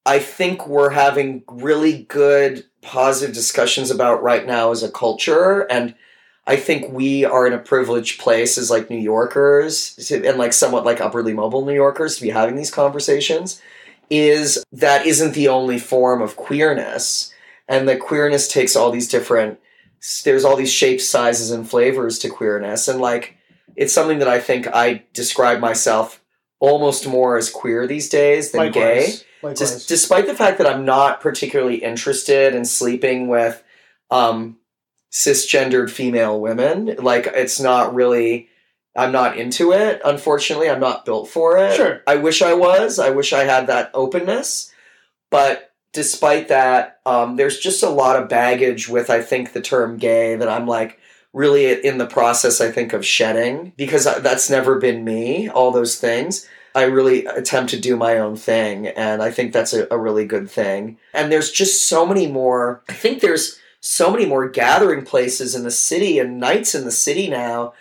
[0.07, 5.93] I think we're having really good positive discussions about right now as a culture and
[6.49, 10.85] I think we are in a privileged place as like New Yorkers and like somewhat
[10.85, 13.61] like upwardly mobile New Yorkers to be having these conversations
[14.09, 17.33] is that isn't the only form of queerness
[17.67, 19.59] and that queerness takes all these different
[20.23, 23.35] there's all these shapes sizes and flavors to queerness and like
[23.75, 26.23] it's something that i think i describe myself
[26.59, 29.07] almost more as queer these days than gay
[29.41, 29.85] Likewise.
[29.85, 33.63] Despite the fact that i'm not particularly interested in sleeping with
[34.09, 34.57] um
[35.11, 38.49] cisgendered female women like it's not really
[38.95, 40.69] i'm not into it unfortunately.
[40.69, 41.75] I'm not built for it.
[41.75, 42.01] Sure.
[42.07, 42.99] i wish i was.
[42.99, 44.71] I wish i had that openness.
[45.29, 49.97] But despite that um, there's just a lot of baggage with i think the term
[49.97, 50.99] gay that i'm like
[51.33, 55.99] really in the process i think of shedding because that's never been me all those
[55.99, 59.97] things i really attempt to do my own thing and i think that's a, a
[59.97, 60.97] really good thing.
[61.13, 65.63] And there's just so many more i think there's so many more gathering places in
[65.63, 67.73] the city and nights in the city now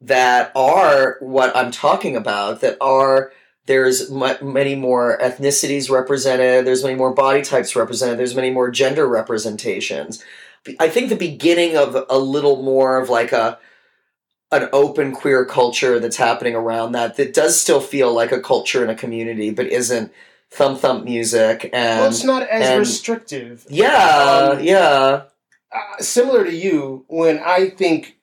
[0.00, 3.32] that are what i'm talking about that are
[3.66, 8.70] there's m- many more ethnicities represented there's many more body types represented there's many more
[8.70, 10.24] gender representations.
[10.80, 13.58] I think the beginning of a little more of like a
[14.50, 18.82] an open queer culture that's happening around that that does still feel like a culture
[18.82, 20.10] and a community but isn't
[20.50, 23.66] thump thump music and well, it's not as and- restrictive.
[23.68, 25.22] yeah, Um, yeah,
[25.70, 28.16] uh, similar to you, when I think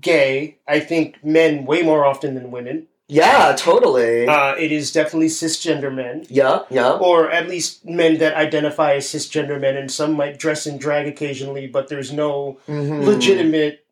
[0.00, 2.88] gay, I think men way more often than women.
[3.08, 4.26] yeah, totally.
[4.28, 6.92] Uh, it is definitely cisgender men, yeah, yeah.
[6.92, 11.06] or at least men that identify as cisgender men, and some might dress in drag
[11.06, 13.04] occasionally, but there's no Mhm.
[13.04, 13.84] legitimate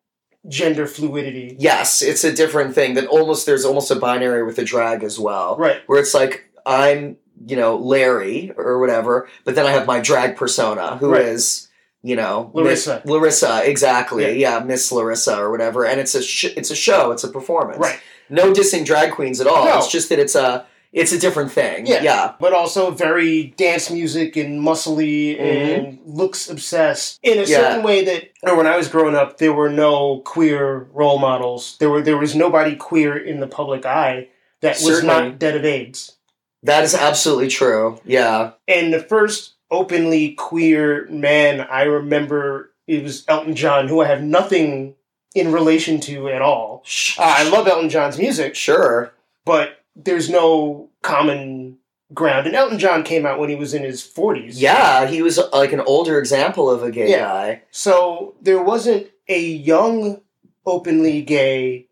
[0.49, 1.57] gender fluidity.
[1.59, 2.95] Yes, it's a different thing.
[2.95, 5.83] That almost there's almost a binary with the drag as well, Right.
[5.87, 10.37] where it's like I'm, you know, Larry or whatever, but then I have my drag
[10.37, 11.69] persona who is,
[12.03, 12.11] Right.
[12.11, 13.01] you know, Larissa.
[13.05, 14.25] Miss- Larissa, exactly.
[14.41, 14.59] Yeah.
[14.59, 14.65] Yeah.
[14.65, 17.79] Miss Larissa or whatever, and it's a sh- it's a show, it's a performance.
[17.79, 17.99] Right.
[18.29, 19.65] No dissing drag queens at all.
[19.65, 19.79] No.
[19.79, 21.87] It's just that it's a it's a different thing.
[21.87, 22.03] Yeah.
[22.03, 22.35] Yeah.
[22.41, 27.51] But also very dance music and muscly and looks obsessed in a Mm-hmm.
[27.51, 27.57] Yeah.
[27.59, 31.77] certain way that or when I was growing up there were no queer role models.
[31.79, 34.29] There were there was nobody queer in the public eye
[34.63, 35.15] that was Certainly.
[35.31, 36.17] not dead of AIDS.
[36.63, 38.01] That is absolutely true.
[38.05, 38.53] Yeah.
[38.69, 44.23] And the first openly queer man I remember it was Elton John, who I have
[44.23, 44.97] nothing
[45.35, 46.83] in relation to at all.
[47.17, 49.13] Uh, I love Elton John's music, Sure.
[49.45, 51.79] but there's no common
[52.13, 52.47] ground.
[52.47, 54.55] And Elton John came out when he was in his 40s.
[54.57, 57.19] Yeah, he was like an older example of a gay Yeah.
[57.19, 57.63] guy.
[57.71, 60.21] So there wasn't a young,
[60.67, 61.87] openly gay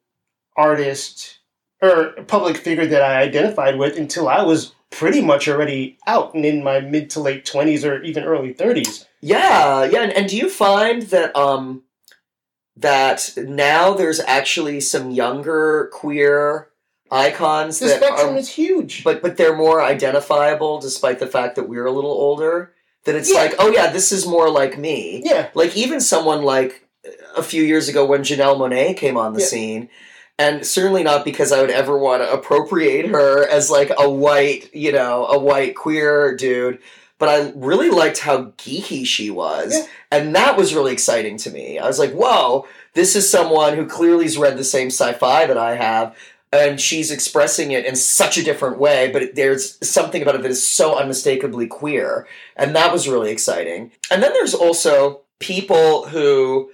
[0.56, 1.38] artist
[1.80, 6.44] or public figure that I identified with until I was pretty much already out and
[6.44, 9.04] in my mid to late 20s or even early 30s.
[9.20, 11.84] Yeah, yeah, and, and do you find that um
[12.76, 16.67] that now there's actually some younger queer
[17.10, 19.04] icons The that spectrum are is huge.
[19.04, 22.72] but but they're more identifiable despite the fact that we're a little older?
[23.04, 23.38] That it's Yeah.
[23.38, 25.22] like, oh yeah, this is more like me.
[25.24, 25.48] yeah.
[25.54, 29.40] Like even someone like uh, a few years ago when Janelle Monáe came on the
[29.40, 29.46] Yeah.
[29.46, 29.88] scene,
[30.38, 34.74] and certainly not because I would ever want to appropriate her as like a white,
[34.74, 36.78] you know, a white queer dude.
[37.18, 39.72] But I really liked how geeky she was.
[39.76, 39.86] Yeah.
[40.12, 41.76] And that was really exciting to me.
[41.78, 45.46] I was like, whoa, this is someone who clearly has read the same sci fi
[45.46, 46.14] that I have.
[46.52, 50.50] And she's expressing it in such a different way, but there's something about it that
[50.50, 52.26] is so unmistakably queer.
[52.56, 53.92] And that was really exciting.
[54.10, 56.70] And then there's also people who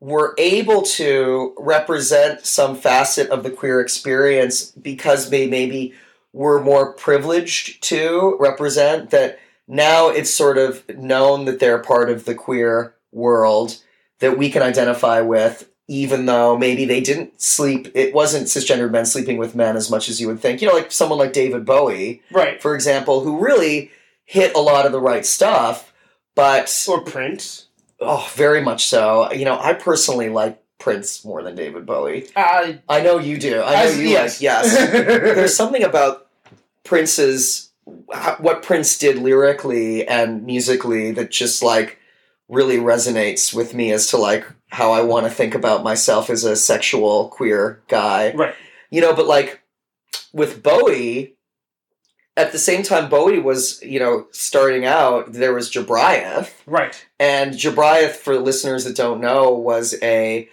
[0.00, 5.94] were able to represent some facet of the queer experience because they maybe
[6.32, 9.38] were more privileged to represent that
[9.68, 13.78] now it's sort of known that they're part of the queer world
[14.18, 19.04] that we can identify with even though maybe they didn't sleep it wasn't cisgendered men
[19.04, 21.64] sleeping with men as much as you would think you know like someone like david
[21.64, 22.62] bowie Right.
[22.62, 23.90] for example who really
[24.24, 25.92] hit a lot of the right stuff
[26.34, 27.66] but Or Prince.
[28.00, 29.30] Oh, very much so.
[29.32, 32.26] You know, I personally like Prince more than David Bowie.
[32.34, 33.60] Uh, I know you do.
[33.62, 34.34] I know as- you yes.
[34.36, 34.42] like.
[34.42, 36.26] Yes, there's something about
[36.84, 41.98] Prince's what Prince did lyrically and musically that just like
[42.48, 46.44] really resonates with me as to like how I want to think about myself as
[46.44, 48.32] a sexual queer guy.
[48.34, 48.54] right.
[48.90, 49.62] You know, but like
[50.32, 51.34] with Bowie,
[52.36, 56.50] at the same time Bowie was, you know, starting out, there was Jobriath.
[56.66, 57.06] Right.
[57.20, 60.48] And Jobriath, for listeners that don't know, was a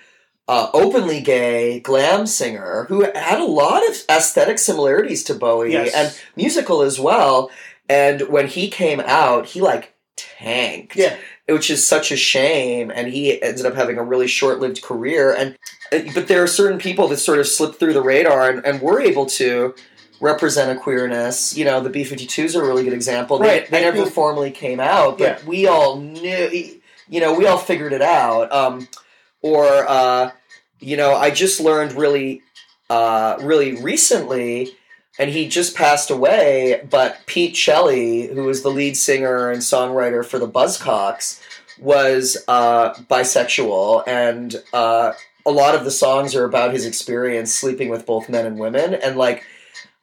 [0.49, 5.93] uh, openly gay glam singer who had a lot of aesthetic similarities to Bowie Yes.
[5.95, 7.49] and musical as well.
[7.87, 11.15] And when he came out, he like tanked, Yeah.
[11.49, 12.91] Which is such a shame.
[12.93, 15.33] And he ended up having a really short-lived career.
[15.33, 15.57] And
[15.91, 18.81] uh, but there are certain people that sort of slip through the radar and, and
[18.81, 19.73] were able to
[20.21, 21.55] represent a queerness.
[21.57, 23.39] You know, the B 52s are a really good example.
[23.39, 25.47] They, Right, they never formally came out, but Yeah.
[25.47, 28.51] we all knew, you know, we all figured it out.
[28.51, 28.87] Um,
[29.41, 30.31] or, uh,
[30.79, 32.41] you know, I just learned really,
[32.89, 34.75] uh, really recently,
[35.17, 40.25] and he just passed away, but Pete Shelley, who was the lead singer and songwriter
[40.25, 41.41] for the Buzzcocks,
[41.81, 45.13] was uh, bisexual, and uh,
[45.45, 48.93] a lot of the songs are about his experience sleeping with both men and women,
[48.93, 49.43] and like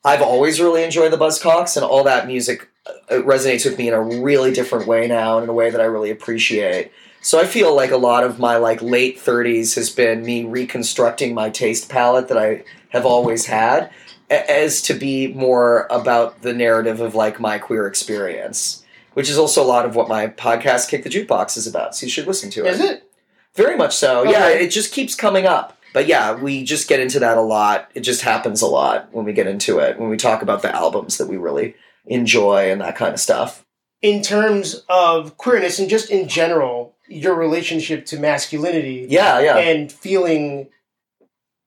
[0.05, 3.95] I've always really enjoyed the Buzzcocks, and all that music uh, resonates with me in
[3.95, 6.93] a really different way now, and in a way that I really appreciate.
[7.21, 11.35] So I feel like a lot of my like late 30s has been me reconstructing
[11.35, 13.91] my taste palette that I have always had
[14.31, 18.85] as to be more about the narrative of like my queer experience,
[19.17, 21.97] which is also a lot of what my podcast Kick the Jukebox is about.
[21.97, 22.75] So you should listen to it.
[22.75, 23.11] Is it?
[23.55, 24.25] Very much so.
[24.25, 25.79] Yeah, it just keeps coming up.
[25.95, 27.91] But yeah, we just get into that a lot.
[27.95, 30.71] It just happens a lot when we get into it, when we talk about the
[30.75, 33.65] albums that we really enjoy and that kind of stuff.
[34.03, 39.57] In terms of queerness and just in general, your relationship to masculinity Yeah, yeah.
[39.57, 40.69] and feeling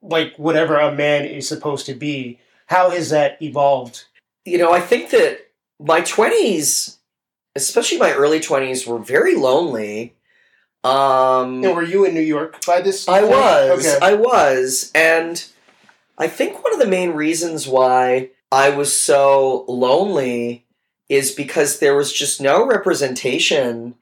[0.03, 2.37] like whatever a man is supposed to be,
[2.67, 4.05] how has that evolved?
[4.45, 5.39] you know, I think that
[5.79, 6.97] my 20s,
[7.63, 10.13] especially my early 20s, were very lonely.
[10.83, 13.05] Um, And were you in New York by this?
[13.05, 13.15] Time?
[13.15, 13.31] I point?
[13.33, 13.85] was.
[13.85, 13.97] Okay.
[14.01, 14.91] I was.
[14.95, 15.45] And
[16.17, 20.65] I think one of the main reasons why I was so lonely
[21.09, 23.95] is because there was just no representation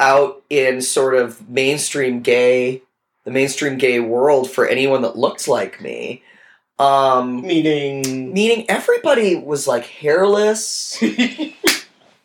[0.00, 2.82] out in sort of mainstream gay,
[3.24, 6.22] the mainstream gay world for anyone that looked like me.
[6.78, 8.32] Um, Meaning.
[8.32, 10.98] meaning everybody was like hairless.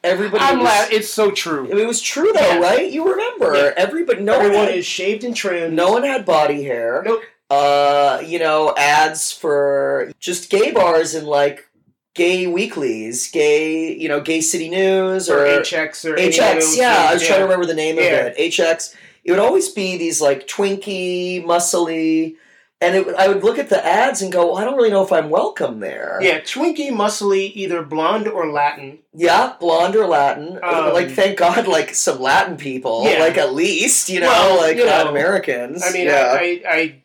[0.03, 0.59] Everybody I'm
[0.91, 1.67] It's so true.
[1.69, 2.59] it was true though, Yeah.
[2.59, 2.89] right?
[2.91, 3.73] You remember Yeah.
[3.75, 4.21] everybody.
[4.21, 5.75] No Everyone one had, is shaved and trimmed.
[5.75, 7.01] no one had body hair.
[7.05, 7.23] Nope.
[7.49, 11.67] Uh, you know, ads for just gay bars and like
[12.13, 16.77] gay weeklies, gay, you know, gay city news or or, HX or HX.
[16.77, 18.03] Yeah, I was trying to remember the name Yeah.
[18.03, 18.37] of it.
[18.37, 18.93] HX.
[19.23, 22.35] It would always be these like twinky, muscly,
[22.79, 25.03] and it, I would look at the ads and go, well, I don't really know
[25.03, 26.19] if I'm welcome there.
[26.21, 28.99] Yeah, twinky, muscly, either blonde or Latin.
[29.13, 30.59] Yeah, blonde or Latin.
[30.61, 33.19] Um, like, thank God, like some Latin people, Yeah.
[33.19, 35.83] like at least, you know, Well, like you know, not Americans.
[35.83, 36.37] I mean, yeah.
[36.39, 37.03] I, I, I.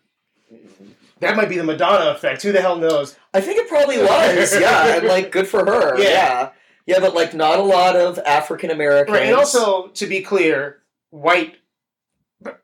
[1.21, 2.43] That might be the Madonna effect.
[2.43, 3.17] Who the hell knows?
[3.33, 6.09] I think it probably was, yeah, and like good for her, Yeah.
[6.09, 6.51] yeah.
[6.85, 10.83] yeah, but like not a lot of African Americans, Right, and also to be clear,
[11.11, 11.55] white,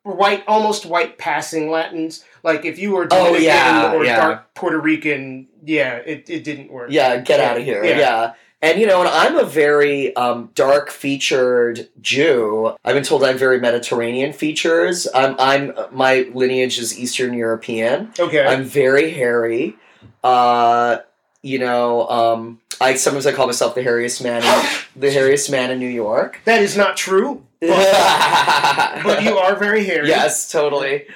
[0.02, 2.24] white, almost white passing Latins.
[2.42, 4.16] Like if you were Oh, Dominican yeah, or yeah.
[4.16, 6.90] dark Puerto Rican, yeah, it, it didn't work.
[6.90, 7.98] yeah, get out of here, Yeah.
[7.98, 8.32] yeah.
[8.60, 12.74] And you know, and I'm a very um, dark featured Jew.
[12.84, 15.06] I've been told I'm very Mediterranean features.
[15.14, 18.10] I'm, I'm my lineage is Eastern European.
[18.18, 18.44] Okay.
[18.44, 19.76] I'm very hairy.
[20.24, 20.98] Uh,
[21.42, 25.70] you know, um, I sometimes I call myself the hairiest man, in, the hairiest man
[25.70, 26.40] in New York.
[26.44, 30.09] that is not true, but, you are very hairy.
[30.09, 31.06] Yes, totally.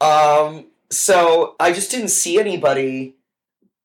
[0.00, 3.14] Um, so I just didn't see anybody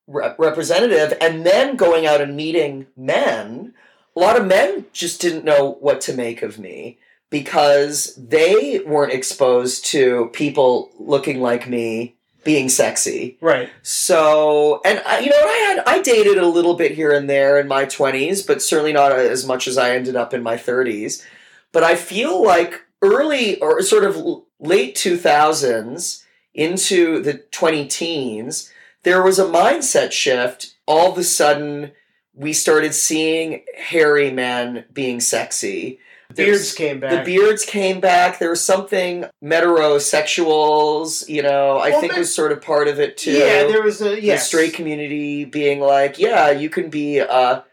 [0.07, 3.73] re- representative, and then going out and meeting men.
[4.15, 6.97] A lot of men just didn't know what to make of me
[7.29, 13.37] because they weren't exposed to people looking like me being sexy.
[13.39, 13.69] Right.
[13.83, 17.29] So, and I, you know, what I had I dated a little bit here and
[17.29, 20.57] there in my twenties, but certainly not as much as I ended up in my
[20.57, 21.25] thirties.
[21.71, 24.17] But I feel like early or sort of
[24.59, 28.71] late two thousands into the twenty teens,
[29.03, 30.75] there was a mindset shift.
[30.85, 31.91] All of a sudden,
[32.33, 35.99] we started seeing hairy men being sexy.
[36.35, 37.11] Beards came back.
[37.11, 38.37] The beards came back.
[38.37, 43.17] There was something metrosexuals, you know, I Well, think was sort of part of it
[43.17, 43.31] too.
[43.31, 47.65] Yeah, there was a The straight community being like, yeah, you can be a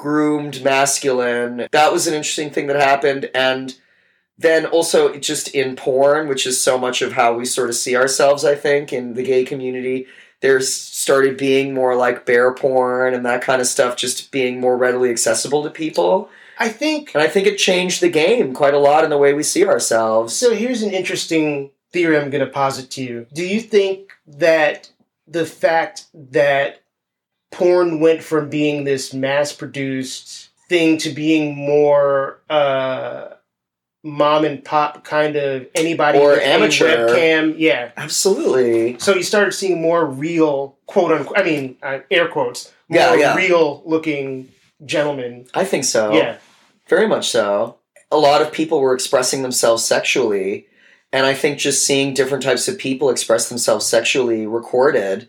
[0.00, 1.68] groomed masculine.
[1.72, 3.28] That was an interesting thing that happened.
[3.34, 3.76] And
[4.38, 7.94] then also just in porn, which is so much of how we sort of see
[7.94, 10.06] ourselves, I think, in the gay community,
[10.40, 14.78] there's started being more like bear porn and that kind of stuff just being more
[14.78, 16.30] readily accessible to people.
[16.58, 19.34] I think And I think it changed the game quite a lot in the way
[19.34, 20.34] we see ourselves.
[20.34, 20.54] so.
[20.54, 23.26] Here's an interesting theory I'm going to posit to you.
[23.34, 24.90] Do you think that
[25.28, 26.80] the fact that
[27.50, 33.28] porn went from being this mass-produced thing to being more uh,
[34.04, 37.08] mom and pop kind of anybody Or amateur.
[37.08, 37.54] webcam?
[37.58, 37.90] Yeah.
[37.96, 38.98] Absolutely.
[38.98, 41.38] So you started seeing more real, quote unquote.
[41.38, 42.72] I mean, uh, air quotes.
[42.88, 43.34] More Yeah, yeah.
[43.36, 44.48] real looking
[44.84, 45.46] gentlemen.
[45.54, 46.12] I think so.
[46.12, 46.36] Yeah.
[46.88, 47.76] Very much so.
[48.12, 50.66] A lot of people were expressing themselves sexually,
[51.12, 55.28] and I think just seeing different types of people express themselves sexually recorded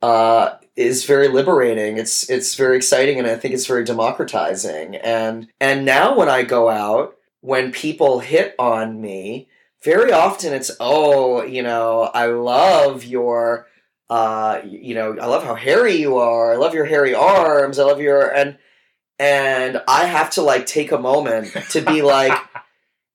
[0.00, 1.98] uh, is very liberating.
[1.98, 4.96] It's it's very exciting, and I think it's very democratizing.
[4.96, 9.48] And and now when I go out, when people hit on me,
[9.82, 13.66] very often it's oh, you know, I love your.
[14.10, 16.52] Uh, you know, I love how hairy you are.
[16.52, 17.78] I love your hairy arms.
[17.78, 18.58] I love your and
[19.18, 22.38] and I have to like take a moment to be like,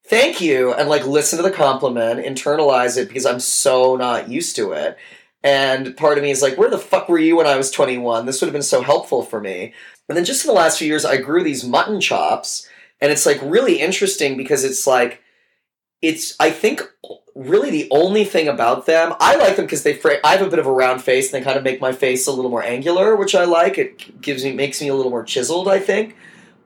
[0.07, 4.55] thank you, and like listen to the compliment, internalize it because I'm so not used
[4.55, 4.97] to it.
[5.43, 8.25] And part of me is like, where the fuck were you when I was 21?
[8.25, 9.73] This would have been so helpful for me.
[10.07, 12.67] And then just in the last few years, I grew these mutton chops,
[12.99, 15.21] and it's like really interesting because it's like,
[16.01, 16.81] it's I think
[17.35, 19.13] really the only thing about them.
[19.19, 19.93] I like them because they.
[19.93, 21.91] Fra- I have a bit of a round face, and they kind of make my
[21.91, 23.77] face a little more angular, which I like.
[23.77, 25.67] It gives me makes me a little more chiseled.
[25.67, 26.15] I think,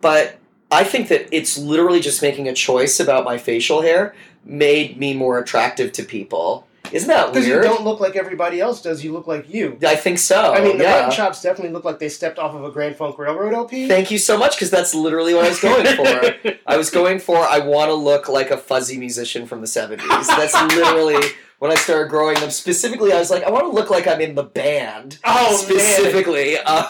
[0.01, 0.39] but
[0.71, 4.15] I think that it's literally just making a choice about my facial hair
[4.45, 6.67] made me more attractive to people.
[6.91, 7.33] Isn't that weird?
[7.33, 9.03] Because you don't look like everybody else does.
[9.03, 9.77] You look like you.
[9.85, 10.53] I think so.
[10.53, 11.01] I mean, the yeah.
[11.01, 13.87] mutton chops definitely look like they stepped off of a Grand Funk Railroad LP.
[13.87, 16.53] Thank you so much because that's literally what I was going for.
[16.67, 20.27] I was going for I want to look like a fuzzy musician from the 70s.
[20.27, 21.23] That's literally
[21.59, 22.49] when I started growing them.
[22.51, 25.19] Specifically, I was like, I want to look like I'm in the band.
[25.23, 25.79] oh man!
[25.79, 26.55] Specifically.
[26.65, 26.85] Um,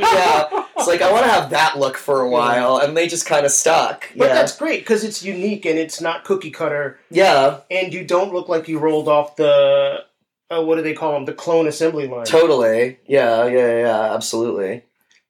[0.00, 0.64] yeah.
[0.76, 3.44] It's like I want to have that look for a while, and they just kind
[3.44, 4.08] of stuck.
[4.16, 8.04] But yeah, that's great because it's unique and it's not cookie cutter, yeah, and you
[8.04, 10.04] don't look like you rolled off the
[10.50, 11.24] uh, what do they call them?
[11.24, 12.24] The clone assembly line.
[12.26, 12.98] totally.
[13.06, 14.84] Yeah, yeah, yeah, absolutely.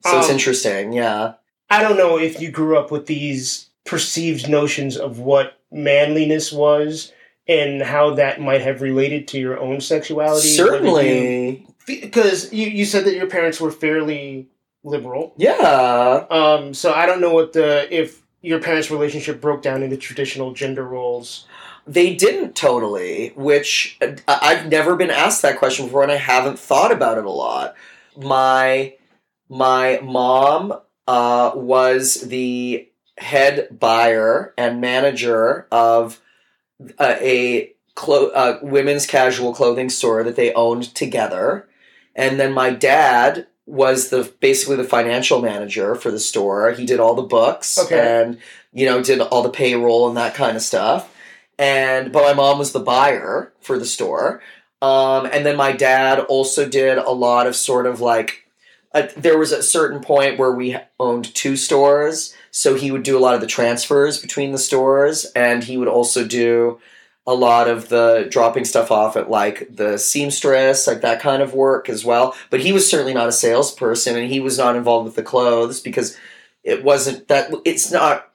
[0.05, 0.93] So it's Um, interesting.
[0.93, 1.34] Yeah.
[1.70, 7.12] I don't know if you grew up with these perceived notions of what manliness was
[7.49, 10.49] and how that might have related to your own sexuality.
[10.49, 11.66] Certainly.
[11.86, 14.49] Because you, you said that your parents were fairly
[14.84, 15.32] liberal.
[15.36, 16.26] Yeah.
[16.30, 20.53] Um, so I don't know what the if your parents' relationship broke down into traditional
[20.53, 21.46] gender roles.
[21.86, 26.59] They didn't totally, which uh, I've never been asked that question before, and I haven't
[26.59, 27.74] thought about it a lot.
[28.16, 28.94] My
[29.49, 30.74] my mom
[31.07, 32.86] uh, was the
[33.16, 36.20] head buyer and manager of
[36.99, 41.68] uh, a clo- uh, women's casual clothing store that they owned together,
[42.14, 46.72] and then my dad was the basically the financial manager for the store.
[46.72, 48.22] He did all the books Okay.
[48.22, 48.39] and
[48.72, 51.14] you know did all the payroll and that kind of stuff
[51.59, 54.41] and but my mom was the buyer for the store
[54.83, 58.45] um, and then my dad also did a lot of sort of like
[58.95, 63.16] uh, there was a certain point where we owned two stores so he would do
[63.16, 66.80] a lot of the transfers between the stores and he would also do
[67.24, 71.54] a lot of the dropping stuff off at like the seamstress like that kind of
[71.54, 72.34] work as well.
[72.50, 75.78] But he was certainly not a salesperson and he was not involved with the clothes
[75.78, 76.18] because
[76.64, 78.28] it wasn't that it's not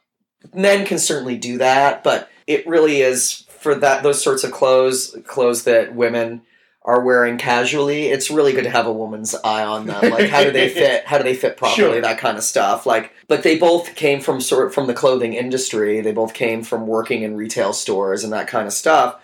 [0.53, 5.17] men can certainly do that but it really is for that those sorts of clothes
[5.26, 6.43] clothes that women
[6.86, 10.12] are wearing casually it's really good to have a woman's eye on them.
[10.12, 12.02] Like how do they fit how do they fit properly Sure.
[12.02, 12.86] that kind of stuff.
[12.86, 16.02] Like but they both came from sort from the clothing industry.
[16.02, 19.22] They both came from working in retail stores and that kind of stuff.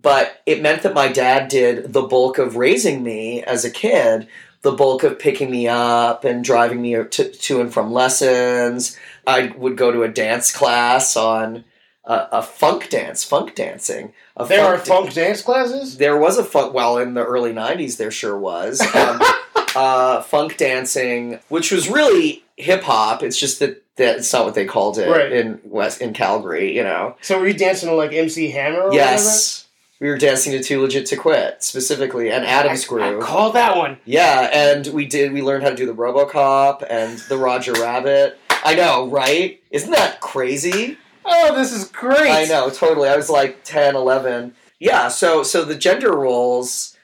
[0.00, 4.28] But it meant that my dad did the bulk of raising me as a kid
[4.62, 8.96] the bulk of picking me up and driving me to, to and from lessons.
[9.26, 11.64] I would go to a dance class on
[12.04, 15.98] uh, a funk dance funk dancing a There are da- funk dance classes.
[15.98, 16.74] there was a funk.
[16.74, 19.20] Well, in the early '90s, there sure was um,
[19.76, 23.22] uh, funk dancing, which was really hip hop.
[23.22, 25.30] It's just that that it's not what they called it Right.
[25.32, 26.74] in West in Calgary.
[26.74, 27.16] You know.
[27.20, 28.84] So were you dancing to like MC Hammer?
[28.84, 29.66] Or Yes,
[30.00, 32.68] we were dancing to "Too Legit to Quit" specifically, and whatever?
[32.68, 33.20] Adam's I, Crew.
[33.20, 33.98] I call that one.
[34.04, 35.32] yeah, and we did.
[35.32, 38.38] We learned how to do the RoboCop and the Roger Rabbit.
[38.64, 39.60] I know, right?
[39.70, 40.96] Isn't that crazy?
[41.24, 42.30] Oh, this is great.
[42.30, 43.08] I know, totally.
[43.08, 44.54] I was like 10, 11.
[44.80, 46.96] Yeah, so so the gender roles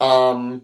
[0.00, 0.62] um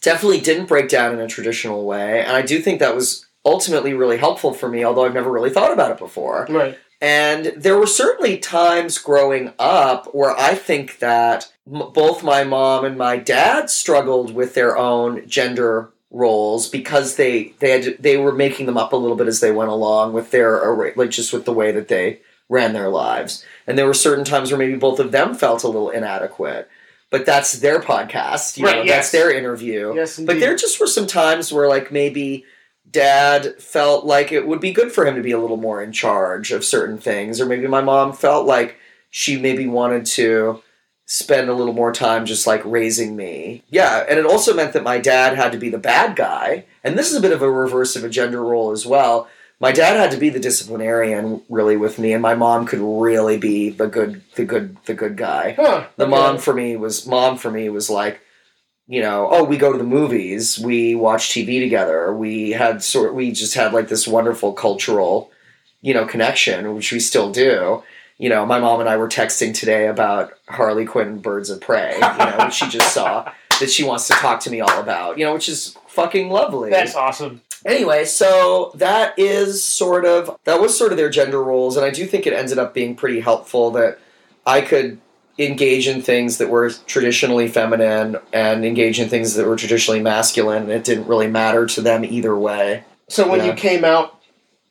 [0.00, 3.94] definitely didn't break down in a traditional way, and I do think that was ultimately
[3.94, 6.46] really helpful for me, although I've never really thought about it before.
[6.50, 6.78] Right.
[7.00, 12.84] And there were certainly times growing up where I think that m- both my mom
[12.84, 18.32] and my dad struggled with their own gender roles because they they had they were
[18.32, 21.44] making them up a little bit as they went along with their like just with
[21.44, 23.44] the way that they ran their lives.
[23.66, 26.68] And there were certain times where maybe both of them felt a little inadequate.
[27.10, 28.96] But that's their podcast, you Right, know, yes.
[28.96, 29.94] that's their interview.
[29.94, 32.44] Yes, But there just were some times where, like, maybe
[32.90, 35.92] dad felt like it would be good for him to be a little more in
[35.92, 38.76] charge of certain things, or maybe my mom felt like
[39.10, 40.60] she maybe wanted to
[41.06, 43.62] spend a little more time just like raising me.
[43.68, 46.96] Yeah, and it also meant that my dad had to be the bad guy, and
[46.98, 49.28] this is a bit of a reverse of a gender role as well.
[49.60, 53.36] My dad had to be the disciplinarian really with me, and my mom could really
[53.36, 55.86] be the good, the good, the good guy Huh.
[55.96, 58.20] the mom for me was mom for me was like
[58.86, 63.14] you know oh we go to the movies we watch tv together we had sort
[63.14, 65.30] we just had like this wonderful cultural
[65.80, 67.82] you know connection which we still do
[68.18, 71.94] you know my mom and i were texting today about harley quinn birds of prey
[71.94, 75.18] you know which she just saw that she wants to talk to me all about
[75.18, 77.40] you know which is fucking lovely That's awesome.
[77.66, 81.88] Anyway, so that is sort of that was sort of their gender roles, and I
[81.88, 83.98] do think it ended up being pretty helpful that
[84.44, 85.00] I could
[85.38, 90.64] engage in things that were traditionally feminine and engage in things that were traditionally masculine.
[90.64, 92.84] And it didn't really matter to them either way.
[93.08, 93.46] So when Yeah.
[93.46, 94.20] you came out,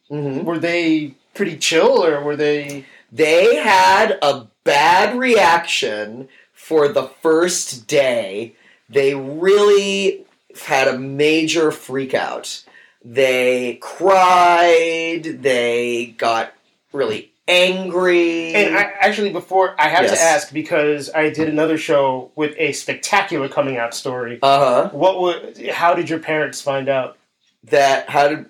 [0.09, 2.85] hmm were they pretty chill or were they?
[3.15, 8.55] They had a bad reaction for the first day.
[8.89, 10.25] They really
[10.65, 12.63] had a major freak out.
[13.05, 15.21] They cried.
[15.41, 16.53] They got
[16.91, 18.53] really angry.
[18.55, 20.17] And I, actually, before I have Yes.
[20.17, 24.39] to ask because I did another show with a spectacular coming out story.
[24.41, 24.89] uh huh.
[24.91, 25.67] What would?
[25.69, 27.17] How did your parents find out?
[27.65, 28.45] That how did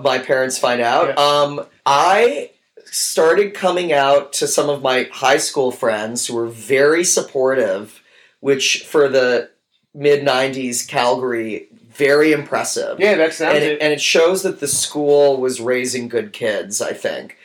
[0.00, 1.16] my parents find out?
[1.18, 2.50] Um, I
[2.96, 8.02] started coming out to some of my high school friends who were very supportive,
[8.40, 9.50] which for the
[9.94, 12.98] mid '90s Calgary, very impressive.
[12.98, 13.72] Yeah, that sounds and it.
[13.72, 16.80] it, and it shows that the school was raising good kids.
[16.80, 17.36] I think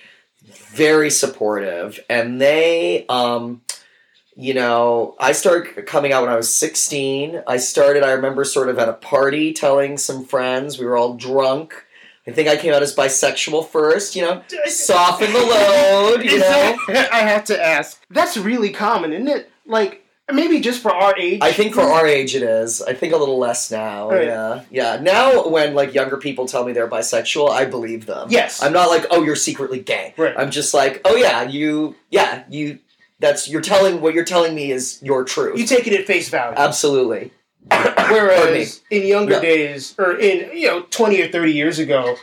[0.43, 3.61] very supportive, and they, um,
[4.37, 7.43] you know, I started coming out when I was sixteen.
[7.45, 8.03] I started.
[8.03, 11.85] I remember sort of at a party telling some friends we were all drunk.
[12.27, 14.15] I think I came out as bisexual first.
[14.15, 16.23] You know, soften the load.
[16.23, 16.77] You know.
[16.87, 18.01] that- I have to ask.
[18.09, 19.49] That's really common, isn't it?
[19.65, 21.39] Like maybe just for our age.
[21.41, 22.81] I think for our age it is.
[22.81, 24.09] I think a little less now.
[24.09, 24.27] Right.
[24.27, 24.99] Yeah, yeah.
[25.01, 28.27] Now when like younger people tell me they're bisexual, I believe them.
[28.29, 28.61] Yes.
[28.63, 30.13] I'm not like, oh, you're secretly gay.
[30.17, 30.33] Right.
[30.37, 32.79] I'm just like, oh yeah, you, yeah, you.
[33.19, 35.59] That's you're telling what you're telling me is your truth.
[35.59, 36.55] you take it at face value.
[36.57, 37.31] Absolutely.
[37.69, 39.41] Whereas in younger Yeah.
[39.41, 42.15] days, or in you know twenty or thirty years ago,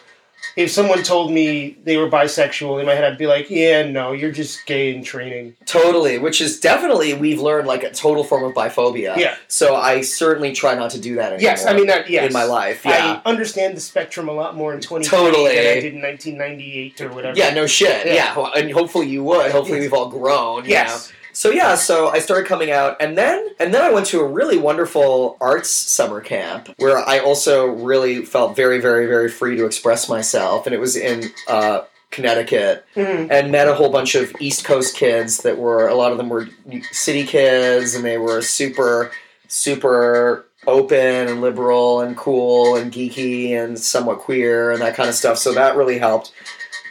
[0.56, 4.12] if someone told me they were bisexual, in my head I'd be like, "Yeah, no,
[4.12, 8.44] you're just gay in training." Totally, which is definitely we've learned like a total form
[8.44, 9.16] of biphobia.
[9.16, 9.36] Yeah.
[9.48, 11.40] So I certainly try not to do that anymore.
[11.40, 12.10] Yes, I mean that.
[12.10, 12.84] Yes, in my life.
[12.84, 13.20] Yeah.
[13.24, 15.54] I understand the spectrum a lot more in twenty Totally.
[15.56, 17.38] than I did in nineteen ninety eight or whatever.
[17.38, 18.06] yeah, no shit.
[18.06, 18.34] Yeah.
[18.36, 18.50] Yeah.
[18.56, 19.50] And hopefully you would.
[19.52, 19.84] Hopefully Yes.
[19.84, 20.64] we've all grown.
[20.66, 20.98] you know?
[21.38, 24.26] So yeah, so I started coming out, and then and then I went to a
[24.26, 29.64] really wonderful arts summer camp where I also really felt very, very, very free to
[29.64, 33.28] express myself, and it was in uh, Connecticut, Mhm.
[33.30, 36.28] and met a whole bunch of East Coast kids that were a lot of them
[36.28, 36.48] were
[36.90, 39.12] city kids, and they were super,
[39.46, 45.14] super open and liberal and cool and geeky and somewhat queer and that kind of
[45.14, 45.38] stuff.
[45.38, 46.32] So that really helped.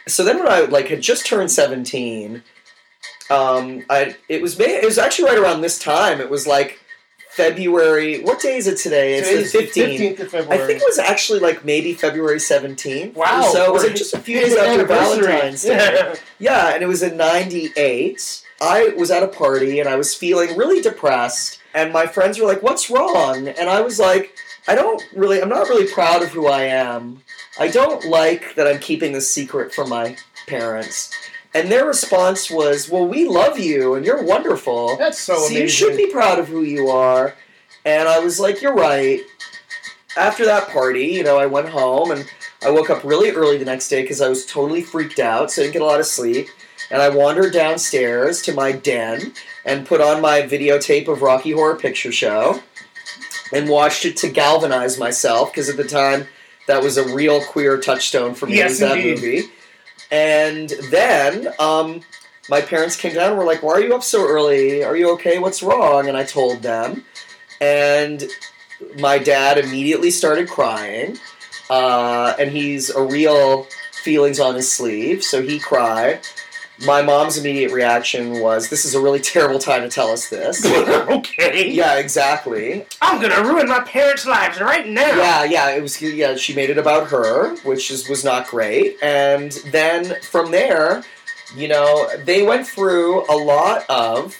[0.06, 2.42] So then when I like had just turned seventeen
[3.30, 6.20] um, I it was May, it was actually right around this time.
[6.20, 6.80] It was like
[7.30, 8.20] February.
[8.22, 9.14] What day is it today?
[9.14, 10.18] It's Today's the fifteenth.
[10.18, 13.14] fifteenth of I think it was actually like maybe February seventeenth.
[13.14, 13.50] Wow.
[13.52, 15.76] So it was like just a few days after Valentine's Day.
[15.76, 16.14] Yeah.
[16.38, 18.44] Yeah, and it was in '98.
[18.60, 22.46] I was at a party and I was feeling really depressed, and my friends were
[22.46, 24.34] like, "What's wrong?" And I was like,
[24.66, 25.40] "I don't really.
[25.40, 27.22] I'm not really proud of who I am.
[27.60, 30.16] I don't like that I'm keeping this secret from my
[30.48, 31.12] parents."
[31.58, 34.96] And their response was, "Well, we love you, and you're wonderful.
[34.96, 35.62] That's so So amazing.
[35.62, 37.34] you should be proud of who you are."
[37.84, 39.20] And I was like, "You're right."
[40.16, 42.24] After that party, you know, I went home and
[42.62, 45.60] I woke up really early the next day because I was totally freaked out, so
[45.62, 46.48] I didn't get a lot of sleep.
[46.90, 49.34] And I wandered downstairs to my den
[49.64, 52.62] and put on my videotape of Rocky Horror Picture Show
[53.52, 56.28] and watched it to galvanize myself because at the time
[56.66, 58.56] that was a real queer touchstone for me.
[58.56, 59.14] Yes, was that indeed.
[59.16, 59.48] movie.
[60.10, 62.00] And then um,
[62.48, 64.82] my parents came down and were like, "Why are you up so early?
[64.82, 65.38] Are you okay?
[65.38, 67.04] What's wrong?" And I told them,
[67.60, 68.24] and
[68.98, 71.18] my dad immediately started crying,
[71.68, 76.20] uh, and he's a real feelings on his sleeve, so he cried.
[76.86, 80.64] My mom's immediate reaction was, "This is a really terrible time to tell us this."
[80.66, 81.70] okay.
[81.70, 82.86] yeah, exactly.
[83.00, 85.16] I'm gonna ruin my parents' lives right now.
[85.16, 86.00] Yeah, yeah, it was.
[86.00, 88.96] Yeah, she made it about her, which is was not great.
[89.02, 91.02] And then from there,
[91.56, 94.38] you know, they went through a lot of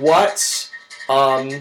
[0.00, 0.70] what.
[1.08, 1.60] Um,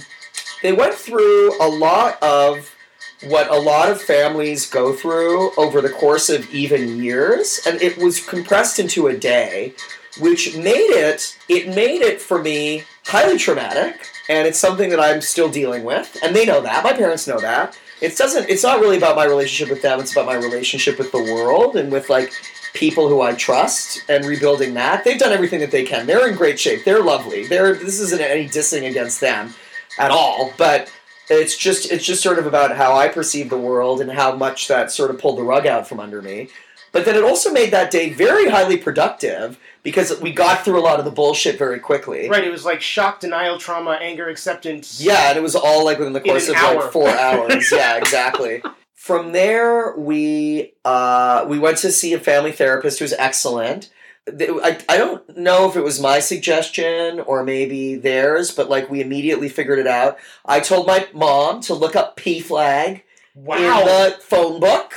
[0.61, 2.75] they went through a lot of
[3.23, 7.97] what a lot of families go through over the course of even years, and it
[7.97, 9.73] was compressed into a day,
[10.19, 11.37] which made it.
[11.47, 16.17] It made it for me highly traumatic, and it's something that I'm still dealing with,
[16.23, 16.83] and they know that.
[16.83, 20.11] My parents know that it doesn't it's not really about my relationship with them it's
[20.11, 22.31] about my relationship with the world and with like
[22.73, 26.35] people who i trust and rebuilding that they've done everything that they can they're in
[26.35, 29.53] great shape they're lovely they're this isn't any dissing against them
[29.97, 30.91] at all but
[31.29, 34.67] it's just it's just sort of about how i perceive the world and how much
[34.67, 36.49] that sort of pulled the rug out from under me
[36.91, 40.81] but then it also made that day very highly productive because we got through a
[40.83, 42.43] lot of the bullshit very quickly Right.
[42.43, 45.01] It was like shock, denial, trauma, anger, acceptance.
[45.01, 46.75] yeah, and it was all like within the course of hour.
[46.81, 47.71] like four hours.
[47.71, 48.61] yeah, exactly.
[48.95, 53.89] From there, we uh, we went to see a family therapist who's excellent.
[54.27, 59.01] I, I don't know if it was my suggestion or maybe theirs, but like we
[59.01, 60.17] immediately figured it out.
[60.45, 63.01] I told my mom to look up PFLAG
[63.33, 63.55] Wow.
[63.55, 64.91] in the phone book.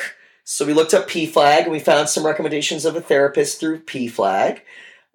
[0.53, 4.61] So we looked up PFLAG and we found some recommendations of a therapist through PFLAG.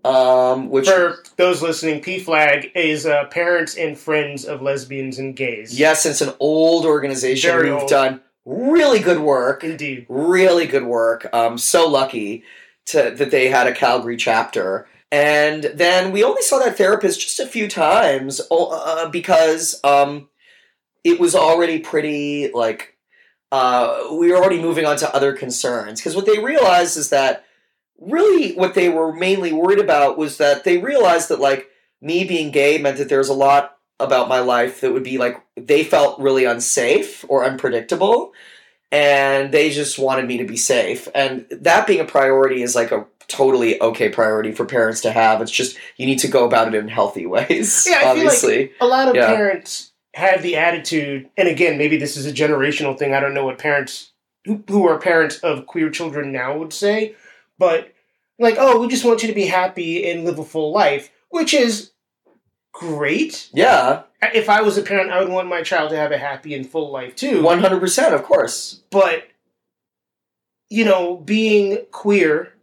[0.03, 5.79] Um, which For those listening, PFLAG is uh, parents and friends of lesbians and gays.
[5.79, 7.89] Yes, it's an old organization Very who've old.
[7.89, 9.63] done really good work.
[9.63, 10.07] Indeed.
[10.09, 11.27] Really good work.
[11.31, 12.43] Um, so lucky
[12.87, 14.87] to that they had a Calgary chapter.
[15.11, 20.29] And then we only saw that therapist just a few times uh, because um,
[21.03, 22.96] it was already pretty like
[23.51, 25.99] uh, we were already moving on to other concerns.
[25.99, 27.45] Because what they realized is that
[27.99, 31.67] really what they were mainly worried about was that they realized that like
[32.01, 35.17] me being gay meant that there was a lot about my life that would be
[35.17, 38.31] like they felt really unsafe or unpredictable
[38.91, 41.07] and they just wanted me to be safe.
[41.15, 45.41] And that being a priority is like a totally okay priority for parents to have.
[45.41, 47.85] It's just you need to go about it in healthy ways.
[47.89, 49.27] Yeah, I feel like- a lot of Yeah.
[49.35, 53.13] parents have the attitude, and again, maybe this is a generational thing.
[53.13, 54.11] I don't know what parents
[54.45, 57.15] who, who are parents of queer children now would say,
[57.57, 57.93] but
[58.39, 61.53] like, oh, we just want you to be happy and live a full life, which
[61.53, 61.91] is
[62.73, 63.49] great.
[63.53, 66.53] yeah, If I was a parent, I would want my child to have a happy
[66.53, 67.41] and full life too.
[67.43, 68.81] one hundred percent, of course.
[68.91, 69.27] but
[70.69, 72.53] you know, being queer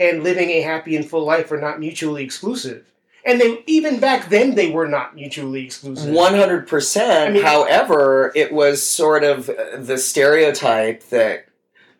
[0.00, 2.90] and living a happy and full life are not mutually exclusive.
[3.24, 6.12] And they even back then they were not mutually exclusive.
[6.12, 7.40] One hundred percent.
[7.42, 11.46] However, it was sort of uh, the stereotype that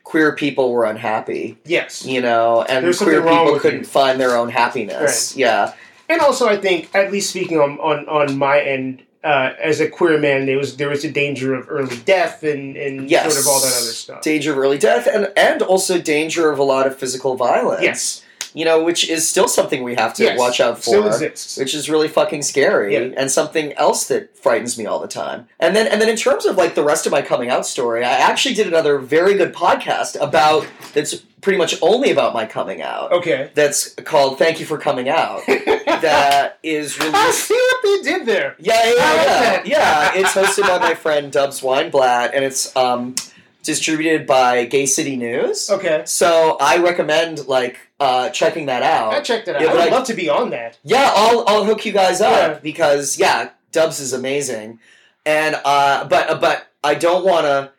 [0.04, 2.04] queer people were unhappy, Yes.
[2.04, 3.84] you know, and There's queer people couldn't you.
[3.86, 5.36] find their own happiness.
[5.36, 5.74] Yeah,
[6.08, 9.88] And also I think at least speaking on on, on my end uh, as a
[9.88, 13.40] queer man there was there was a danger of early death and, and yes, sort
[13.40, 14.22] of all that other stuff.
[14.22, 17.82] Danger of early death, and and also danger of a lot of physical violence.
[17.84, 18.24] yes.
[18.54, 20.38] You know, which is still something we have to Yes.
[20.38, 21.08] watch out Still for.
[21.08, 21.56] exists.
[21.56, 23.08] which is really fucking scary Yeah.
[23.16, 25.48] and something else that frightens me all the time.
[25.60, 28.04] And then and then in terms of like the rest of my coming out story,
[28.04, 32.82] I actually did another very good podcast about that's pretty much only about my coming
[32.82, 33.10] out.
[33.12, 33.50] Okay.
[33.54, 35.42] That's called Thank You for Coming Out.
[35.46, 37.12] that is really.
[37.14, 38.54] I see what they did there.
[38.58, 40.12] yeah, yeah, yeah, yeah.
[40.14, 43.14] It's hosted by my friend Dubs Weinblatt, and it's um,
[43.62, 45.70] distributed by Gay City News.
[45.70, 46.02] Okay.
[46.06, 49.14] So I recommend like uh, checking that out.
[49.14, 49.62] I checked it out.
[49.62, 50.78] Yeah, I would I- love to be on that.
[50.84, 52.58] Yeah, I'll I'll hook you guys up Yeah.
[52.60, 54.80] because yeah, Dubs is amazing,
[55.24, 57.72] and uh, but but I don't want to.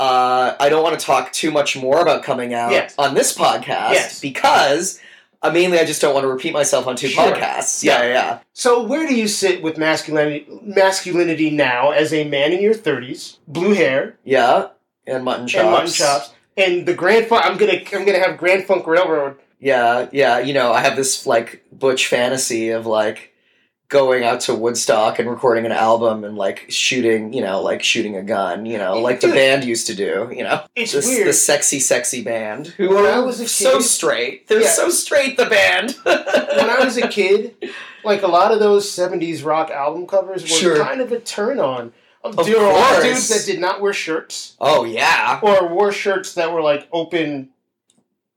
[0.00, 2.96] Uh, I don't want to talk too much more about coming out Yes.
[2.98, 4.20] on this podcast Yes.
[4.20, 5.00] because
[5.40, 7.24] uh, mainly I just don't want to repeat myself on two Sure.
[7.32, 7.84] podcasts.
[7.84, 8.38] Yeah, yeah, yeah.
[8.54, 13.38] So, where do you sit with masculinity, masculinity now as a man in your thirties,
[13.46, 14.68] blue hair Yeah,
[15.06, 15.62] and mutton chops.
[15.62, 17.44] and mutton chops, and the Grand Funk?
[17.44, 19.36] I'm gonna, I'm gonna have Grand Funk Railroad.
[19.60, 20.38] Yeah, yeah.
[20.40, 23.30] You know, I have this like butch fantasy of like
[23.88, 28.16] going out to Woodstock and recording an album and like shooting, you know, like shooting
[28.16, 30.64] a gun, you know, like the band used to do, you know.
[30.74, 31.28] It's This, weird.
[31.28, 34.48] the sexy, sexy band who When are I was a so straight.
[34.48, 34.70] They're Yeah.
[34.70, 35.36] so straight.
[35.36, 35.92] The band.
[36.02, 37.54] when I was a kid,
[38.04, 40.78] like a lot of those '70s rock album covers were Sure.
[40.82, 41.92] kind of a turn on.
[42.24, 43.28] Of there were a lot of course.
[43.28, 47.50] dudes that did not wear shirts oh yeah, or wore shirts that were like open,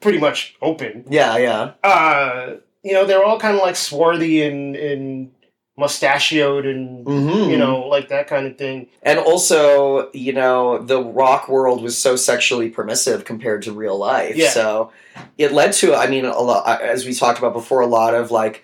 [0.01, 1.05] pretty much open.
[1.09, 1.71] yeah, yeah.
[1.83, 5.31] Uh, you know, they were all kind of like swarthy and and
[5.77, 7.49] mustachioed and Mm-hmm.
[7.51, 8.87] you know, like that kind of thing.
[9.03, 14.35] and also, you know, the rock world was so sexually permissive compared to real life.
[14.35, 14.49] Yeah.
[14.49, 14.91] So
[15.37, 18.31] it led to, I mean, a lot, as we talked about before, a lot of
[18.31, 18.63] like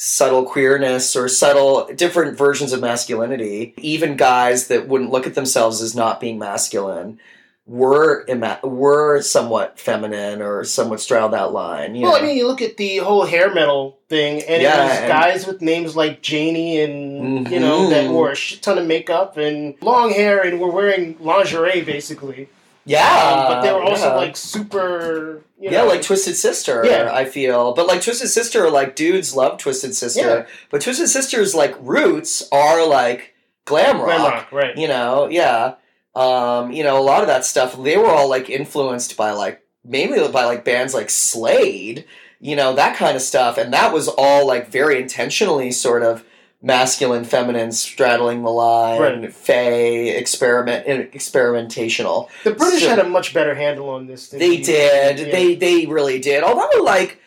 [0.00, 3.74] subtle queerness or subtle different versions of masculinity.
[3.78, 7.18] Even guys that wouldn't look at themselves as not being masculine
[7.66, 11.96] were ima- were somewhat feminine or somewhat straddled that line.
[11.96, 12.18] You Well, know?
[12.18, 15.08] I mean, you look at the whole hair metal thing, and Yeah, it was and-
[15.08, 18.12] guys with names like Janie and you know that mm-hmm.
[18.12, 22.48] wore a shit ton of makeup and long hair and were wearing lingerie basically.
[22.88, 24.14] Yeah, Um, but they were also yeah.
[24.16, 25.42] like super.
[25.60, 26.82] You yeah, know, like Twisted Sister.
[26.86, 27.10] Yeah.
[27.12, 30.46] I feel, but like Twisted Sister, like dudes love Twisted Sister, Yeah.
[30.70, 33.34] but Twisted Sister's like roots are like
[33.64, 34.06] glam rock.
[34.06, 34.76] glam rock, right?
[34.76, 35.74] You know, yeah.
[36.14, 37.80] Um, you know, a lot of that stuff.
[37.82, 42.04] They were all like influenced by like mainly by like bands like Slade.
[42.40, 46.24] You know that kind of stuff, and that was all like very intentionally sort of
[46.60, 49.32] masculine, feminine, straddling the line, Right.
[49.32, 52.28] fey, experiment, experimentational.
[52.44, 54.28] The British So- had a much better handle on this.
[54.28, 55.18] Than They the- did.
[55.20, 55.30] yeah.
[55.32, 56.42] They they really did.
[56.42, 57.18] Although like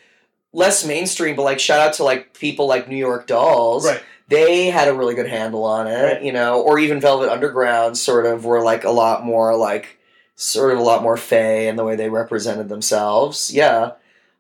[0.53, 3.85] less mainstream, but like shout out to like people like New York Dolls.
[3.85, 4.01] right.
[4.27, 6.21] They had a really good handle on it, Right.
[6.21, 9.97] you know, or even Velvet Underground sort of were like a lot more like
[10.35, 13.51] sort of a lot more fey in the way they represented themselves.
[13.53, 13.91] Yeah.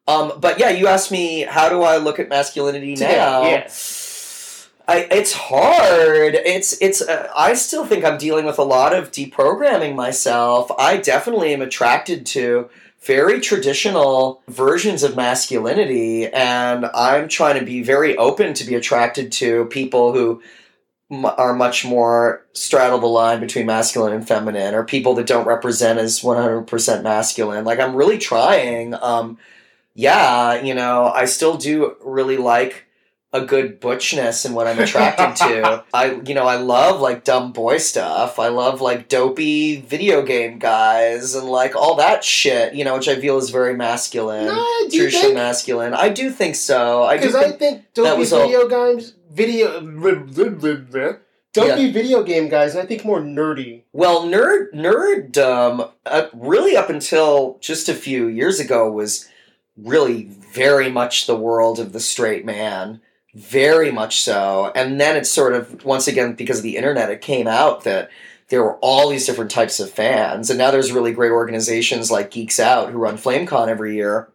[0.07, 3.43] Um, but yeah, you asked me how do I look at masculinity Today, now?
[3.45, 3.67] yeah.
[4.87, 6.35] I, it's hard.
[6.35, 7.01] It's it's.
[7.01, 10.71] Uh, I still think I'm dealing with a lot of deprogramming myself.
[10.77, 12.69] I definitely am attracted to
[13.01, 19.31] very traditional versions of masculinity, and I'm trying to be very open to be attracted
[19.33, 20.41] to people who
[21.09, 25.47] m- are much more straddle the line between masculine and feminine, or people that don't
[25.47, 27.65] represent as 100% masculine.
[27.65, 28.93] Like I'm really trying.
[28.95, 29.37] Um,
[29.93, 32.87] yeah, you know, I still do really like
[33.33, 35.83] a good butchness in what I'm attracted to.
[35.93, 38.39] I you know, I love like dumb boy stuff.
[38.39, 43.07] I love like dopey video game guys and like all that shit, you know, which
[43.07, 44.45] I feel is very masculine.
[44.47, 44.55] No,
[44.89, 45.35] do you traditionally think?
[45.35, 45.93] masculine.
[45.93, 47.03] I do think so.
[47.03, 49.79] I Because I think dopey was all- video games, video,
[51.53, 51.91] Don't Yeah.
[51.91, 53.83] video game guys, I think more nerdy.
[53.91, 59.27] Well, nerd nerddom, uh, really up until just a few years ago, was
[59.77, 60.23] really
[60.53, 63.01] very much the world of the straight man,
[63.33, 64.71] very much so.
[64.75, 68.09] And then it's sort of once again because of the internet, it came out that
[68.49, 72.31] there were all these different types of fans, and now there's really great organizations like
[72.31, 74.29] Geeks Out who run FlameCon every year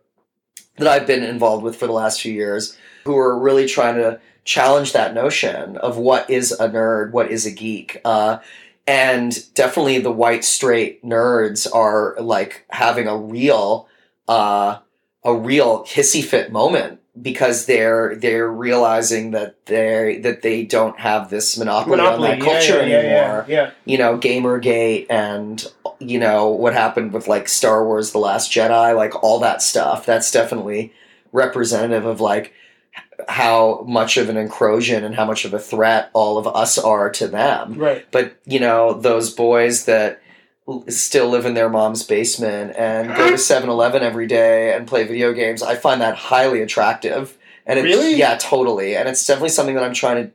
[0.78, 4.18] that I've been involved with for the last few years, who are really trying to
[4.44, 8.00] challenge that notion of what is a nerd, what is a geek.
[8.06, 8.38] Uh,
[8.86, 13.88] and definitely the white straight nerds are like having a real
[14.28, 14.78] uh
[15.24, 21.30] a real hissy fit moment because they're they're realizing that they that they don't have
[21.30, 23.70] this monopoly, on that culture yeah, yeah, anymore Yeah, yeah.
[23.84, 25.66] you know gamergate and
[25.98, 30.04] you know what happened with like star wars the last jedi like all that stuff
[30.04, 30.92] that's definitely
[31.32, 32.52] representative of like
[33.28, 37.08] how much of an encroachment and how much of a threat all of us are
[37.10, 38.06] to them Right.
[38.10, 40.20] but you know those boys that
[40.88, 45.32] still live in their mom's basement and go to 7-eleven every day and play video
[45.32, 47.36] games i find that highly attractive.
[47.64, 48.14] And it's Really?
[48.16, 48.96] yeah totally.
[48.96, 50.32] And it's definitely something that i'm trying to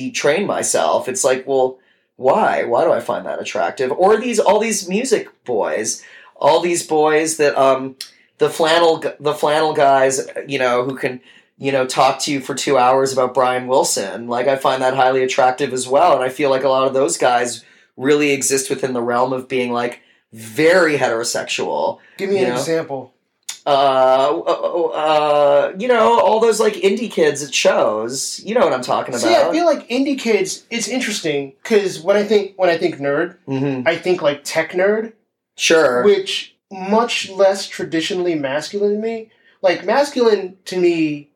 [0.00, 1.08] detrain myself.
[1.08, 1.78] It's like well
[2.16, 2.64] why?
[2.64, 3.90] Why do i find that attractive?
[3.92, 6.02] Or these all these music boys
[6.36, 7.96] all these boys that um
[8.38, 11.20] the flannel the flannel guys you know who can
[11.58, 14.26] you know talk to you for two hours about brian wilson.
[14.28, 16.14] Like i find that highly attractive as well.
[16.14, 17.64] And i feel like a lot of those guys
[17.96, 20.00] really exist within the realm of being like
[20.32, 22.58] very heterosexual Give me an know?
[22.58, 23.14] example.
[23.66, 23.70] uh,
[24.46, 28.40] uh, uh, you know, all those like indie kids at shows.
[28.44, 29.22] You know what I'm talking about.
[29.22, 30.66] See, I feel like indie kids.
[30.70, 34.72] It's interesting because when I think when I think nerd, hmm I think like tech
[34.72, 35.12] nerd,
[35.56, 36.02] Sure.
[36.04, 39.30] which much less traditionally masculine to me.
[39.62, 41.30] Like masculine to me,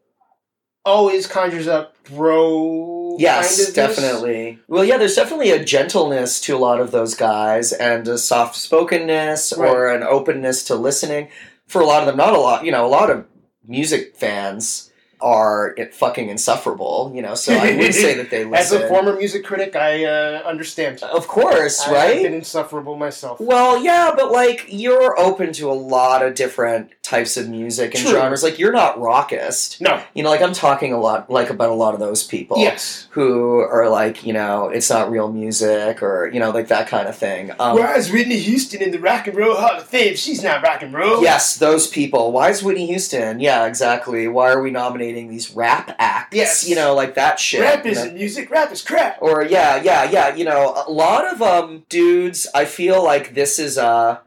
[0.85, 2.98] always conjures up bro.
[3.19, 4.59] Yes, definitely.
[4.69, 8.57] Well, yeah, there's definitely a gentleness to a lot of those guys and a soft
[8.57, 11.29] spokenness or an openness to listening.
[11.67, 13.27] For a lot of them, not a lot, you know, a lot of
[13.67, 14.91] music fans
[15.21, 18.55] are it fucking insufferable, you know, so I would say that they listen.
[18.77, 21.03] As a former music critic, I uh, understand.
[21.03, 22.17] of course, I- right?
[22.19, 23.41] I've been insufferable myself.
[23.41, 28.03] Well, yeah, but like you're open to a lot of different types of music and
[28.05, 28.13] True.
[28.13, 28.43] genres.
[28.43, 29.81] Like you're not rockist.
[29.81, 30.03] No.
[30.15, 33.09] You know, like I'm talking a lot like about a lot of those people Yes.
[33.11, 37.09] who are like, you know, it's not real music or, you know, like that kind
[37.09, 37.51] of thing.
[37.59, 40.83] Um, Whereas Whitney Houston in the Rock and Roll Hall of Fame, she's not rock
[40.83, 41.23] and roll.
[41.23, 42.31] Yes, those people.
[42.33, 43.41] Why is Whitney Houston?
[43.41, 44.29] Yeah, exactly.
[44.29, 46.37] Why are we nominating these rap acts?
[46.37, 46.69] Yes.
[46.69, 47.61] You know, like that shit.
[47.63, 48.01] Rap you know?
[48.01, 49.17] isn't music, rap is crap.
[49.23, 53.59] or yeah yeah yeah you know a lot of um dudes i feel like this
[53.59, 54.19] is uh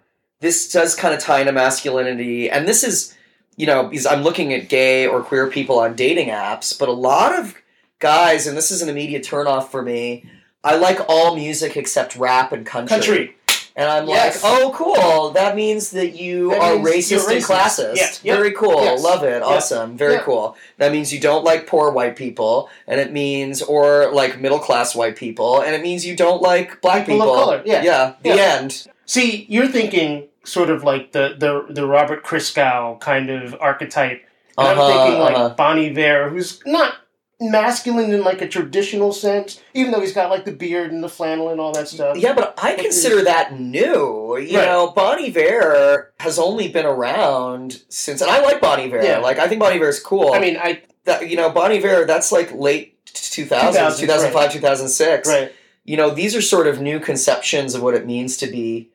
[0.42, 3.16] this does kind of tie into masculinity and this is
[3.58, 6.94] you know because i'm looking at gay or queer people on dating apps but a
[6.94, 7.56] lot of
[8.00, 10.26] guys and this is an immediate turnoff for me
[10.64, 13.36] i like all music except rap and country, Country.
[13.76, 14.44] and i'm Yes.
[14.44, 18.36] like oh cool that means that you That are means racist, and classist Yeah, yeah,
[18.38, 19.04] very cool yes.
[19.04, 19.46] love it Yeah.
[19.46, 20.22] awesome very Yeah.
[20.24, 24.58] cool that means you don't like poor white people, and it means, or like middle
[24.60, 27.34] class white people, and it means you don't like black People people.
[27.36, 27.84] of color, yeah.
[27.84, 28.14] yeah.
[28.24, 28.58] The Yeah.
[28.60, 28.88] end.
[29.06, 34.24] See, you're thinking sort of like the the, the Robert Christgau kind of archetype.
[34.58, 35.56] And Uh-huh, I'm thinking like uh-huh.
[35.56, 36.96] Bon Iver, who's not
[37.39, 41.10] masculine in like a traditional sense, even though he's got like the beard and the
[41.10, 42.18] flannel and all that stuff.
[42.18, 44.38] Yeah, but I consider that new.
[44.38, 44.66] You Right.
[44.66, 49.02] know, Bon Iver has only been around since, and I like Bon Iver.
[49.04, 49.18] Yeah.
[49.18, 50.34] Like, I think Bon Iver is cool.
[50.34, 55.28] I mean, I that, you know, Bon Iver, that's like late 2000s, 2000s, 2005, 2006.
[55.28, 55.52] right.
[55.84, 58.91] you know these are sort of new conceptions of what it means to be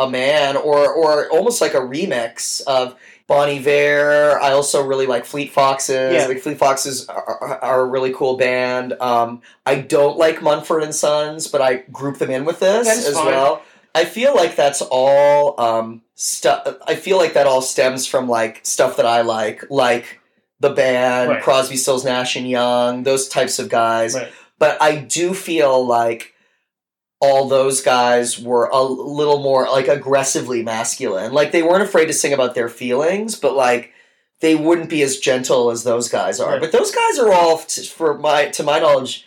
[0.00, 2.96] a man or or almost like a remix of
[3.26, 4.40] Bon Iver.
[4.40, 6.14] I also really like Fleet Foxes.
[6.14, 6.26] Yeah.
[6.26, 8.94] Like Fleet Foxes are, are, a really cool band.
[8.94, 13.06] Um, I don't like Mumford and Sons, but I group them in with this That's
[13.06, 13.26] as fine.
[13.26, 13.62] well.
[13.94, 16.76] I feel like that's all um, stuff.
[16.88, 20.20] I feel like that all stems from like stuff that I like, like
[20.58, 21.42] the band Right.
[21.42, 24.32] Crosby, Stills, Nash and Young, those types of guys Right.
[24.58, 26.34] but I do feel like
[27.20, 31.32] all those guys were a little more like aggressively masculine.
[31.32, 33.92] Like they weren't afraid to sing about their feelings, but like
[34.40, 36.52] they wouldn't be as gentle as those guys are.
[36.52, 36.60] Right.
[36.60, 39.26] But those guys are all, t- for my to my knowledge,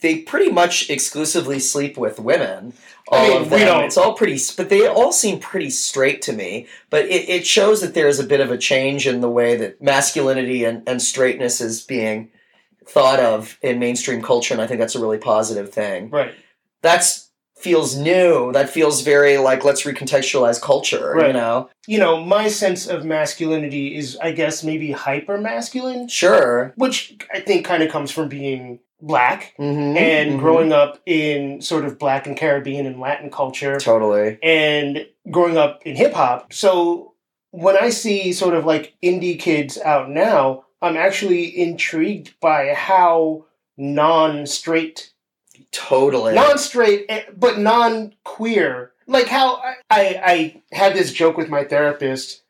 [0.00, 2.72] they pretty much exclusively sleep with women.
[3.08, 3.66] All I mean, of we them.
[3.68, 6.66] don't- It's all pretty, but they all seem pretty straight to me.
[6.90, 9.56] But it, it shows that there is a bit of a change in the way
[9.56, 12.30] that masculinity and, and straightness is being
[12.88, 16.08] thought of in mainstream culture, and I think that's a really positive thing.
[16.10, 16.34] Right.
[16.82, 17.25] That's
[17.56, 18.52] feels new.
[18.52, 21.14] That feels very like let's recontextualize culture.
[21.26, 26.72] You know, You know, my sense of masculinity is, I guess, maybe hyper masculine, sure.
[26.76, 30.38] which I think kind of comes from being black Mhm, and mhm.
[30.38, 34.38] growing up in sort of black and Caribbean and Latin culture totally.
[34.42, 36.52] and growing up in hip hop.
[36.52, 37.12] So
[37.50, 43.44] when I see sort of like indie kids out now, I'm actually intrigued by how
[43.76, 45.12] non straight,
[45.76, 46.34] Totally.
[46.34, 48.92] non straight, eh, but non queer.
[49.06, 52.42] Like how I, I, I had this joke with my therapist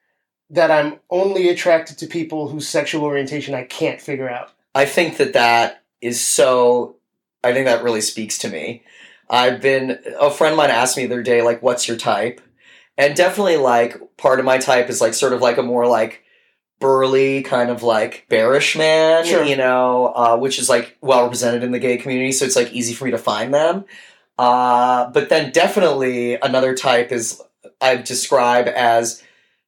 [0.50, 4.50] that I'm only attracted to people whose sexual orientation I can't figure out.
[4.76, 6.96] I think that that is so.
[7.42, 8.84] I think that really speaks to me.
[9.28, 12.40] I've been a friend of mine asked me the other day, like, "What's your type?"
[12.96, 16.22] And definitely, like, part of my type is like sort of like a more like
[16.78, 19.42] burly kind of like bearish man, Sure.
[19.44, 22.72] you know, uh, which is like well represented in the gay community, so it's like
[22.72, 23.84] easy for me to find them.
[24.38, 27.40] Uh, but then definitely another type is
[27.80, 29.22] I describe as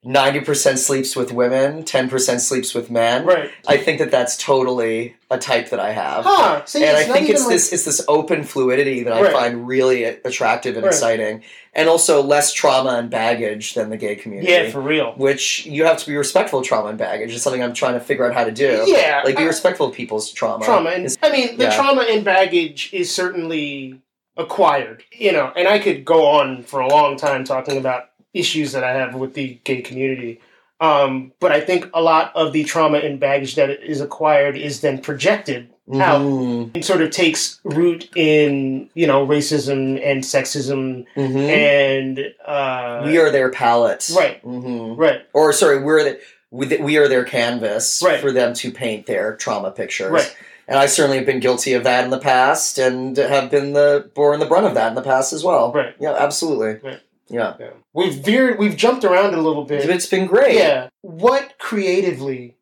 [0.05, 3.27] ninety percent sleeps with women, ten percent sleeps with men.
[3.27, 3.51] Right.
[3.67, 6.25] I think that that's totally a type that I have.
[6.25, 6.65] Huh.
[6.65, 9.33] See, and I think it's like- this it's this open fluidity that I Right.
[9.33, 10.93] find really attractive and Right.
[10.95, 11.43] exciting,
[11.75, 14.51] and also less trauma and baggage than the gay community.
[14.53, 15.13] Yeah, for real.
[15.17, 17.35] which you have to be respectful of trauma and baggage.
[17.35, 18.85] It's something I'm trying to figure out how to do.
[18.87, 19.23] Yeah.
[19.25, 20.65] like be I- respectful of people's trauma.
[20.65, 21.75] trauma and i mean the yeah.
[21.77, 24.01] trauma and baggage is certainly
[24.37, 28.05] acquired you know and i could go on for a long time talking about
[28.35, 30.41] issues that i have with the gay community
[30.81, 34.81] um, but i think a lot of the trauma and baggage that is acquired is
[34.81, 41.07] then projected out Mhm, and sort of takes root in you know racism and sexism
[41.17, 41.49] mhm.
[41.49, 44.45] and uh, we are their palette, Right.
[44.45, 45.01] Mm-hmm.
[45.01, 46.21] right Or sorry, we're the,
[46.51, 48.21] we, we are their canvas Right.
[48.21, 50.11] for them to paint their trauma pictures.
[50.13, 50.37] right
[50.69, 54.11] And I certainly have been guilty of that in the past and have been the
[54.15, 55.73] borne the brunt of that in the past as well.
[55.73, 56.87] right Yeah, absolutely.
[56.87, 57.01] Right.
[57.31, 57.57] Yeah.
[57.61, 57.71] yeah.
[57.93, 60.57] we've veered we've jumped around a little bit It's been great.
[60.57, 60.89] Yeah.
[61.03, 62.57] What creatively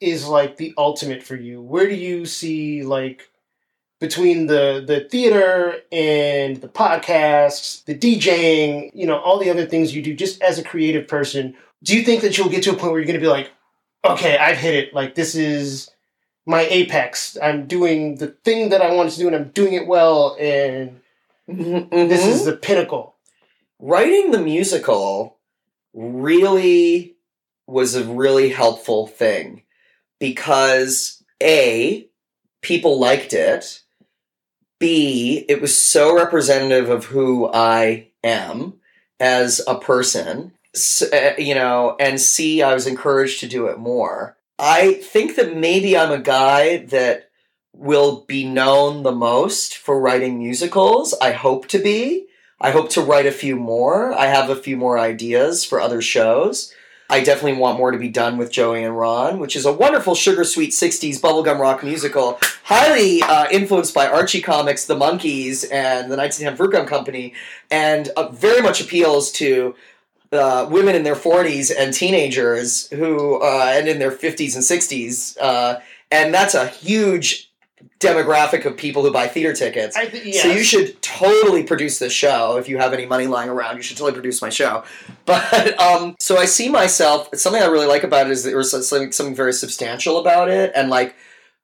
[0.00, 1.60] is like the ultimate for you?
[1.62, 3.30] Where do you see like
[4.00, 9.94] between the the theater and the podcasts, the DJing, you know, all the other things
[9.94, 11.54] you do just as a creative person?
[11.82, 13.52] Do you think that you'll get to a point where you're going to be like,
[14.04, 14.94] okay, I've hit it.
[14.94, 15.90] Like this is
[16.46, 17.38] my apex.
[17.42, 21.00] I'm doing the thing that I wanted to do and I'm doing it well and
[21.48, 22.28] Mhm, this mhm.
[22.28, 23.13] is the pinnacle.
[23.78, 25.38] Writing the musical
[25.92, 27.16] really
[27.66, 29.62] was a really helpful thing
[30.18, 32.08] because a
[32.62, 33.82] people liked it.
[34.78, 38.74] B it was so representative of who i am
[39.20, 40.52] as a person.
[40.74, 44.36] S- uh, you know and c i was encouraged to do it more.
[44.58, 47.30] I think that maybe i'm a guy that
[47.72, 51.14] will be known the most for writing musicals.
[51.20, 52.26] I hope to be
[52.60, 54.12] I hope to write a few more.
[54.12, 56.72] I have a few more ideas for other shows.
[57.10, 60.14] I definitely want more to be done with Joey and Ron, which is a wonderful
[60.14, 66.10] sugar sweet 60s bubblegum rock musical, highly uh, influenced by Archie Comics, The Monkees, and
[66.10, 67.34] the 1910 Fruitgum Company,
[67.70, 69.74] and uh, very much appeals to
[70.32, 75.36] uh, women in their 40s and teenagers who, uh, and in their 50s and 60s.
[75.40, 75.80] Uh,
[76.10, 77.50] and that's a huge
[78.00, 79.96] demographic of people who buy theater tickets.
[79.96, 82.56] I th- So you should totally produce this show.
[82.56, 84.84] If you have any money lying around, you should totally produce my show.
[85.26, 87.30] But um, so I see myself.
[87.34, 90.70] Something I really like about it is there was something something very substantial about it,
[90.74, 91.16] and like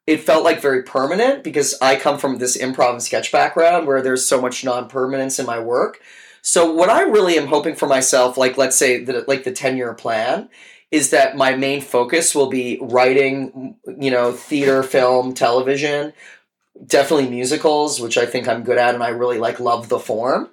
[0.07, 4.01] it felt like very permanent because I come from this improv and sketch background where
[4.01, 6.01] there's so much non permanence in my work.
[6.43, 9.77] So what I really am hoping for myself, like let's say that like the ten
[9.77, 10.49] year plan,
[10.91, 16.13] is that my main focus will be writing, you know, theater, film, television,
[16.85, 20.51] definitely musicals, which I think I'm good at and I really like love the form.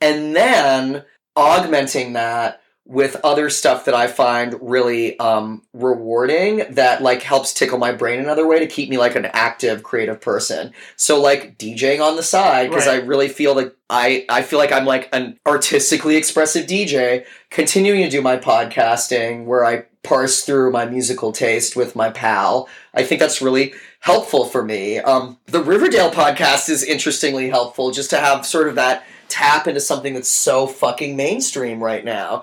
[0.00, 7.22] And then augmenting that with other stuff that I find really um, rewarding that like
[7.22, 10.72] helps tickle my brain another way to keep me like an active creative person.
[10.96, 13.00] So like DJing on the side because Right.
[13.00, 18.02] I really feel like I I feel like I'm like an artistically expressive DJ continuing
[18.02, 22.68] to do my podcasting where I parse through my musical taste with my pal.
[22.92, 24.98] I think that's really helpful for me.
[24.98, 29.78] Um, the Riverdale podcast is interestingly helpful just to have sort of that tap into
[29.80, 32.42] something that's so fucking mainstream right now.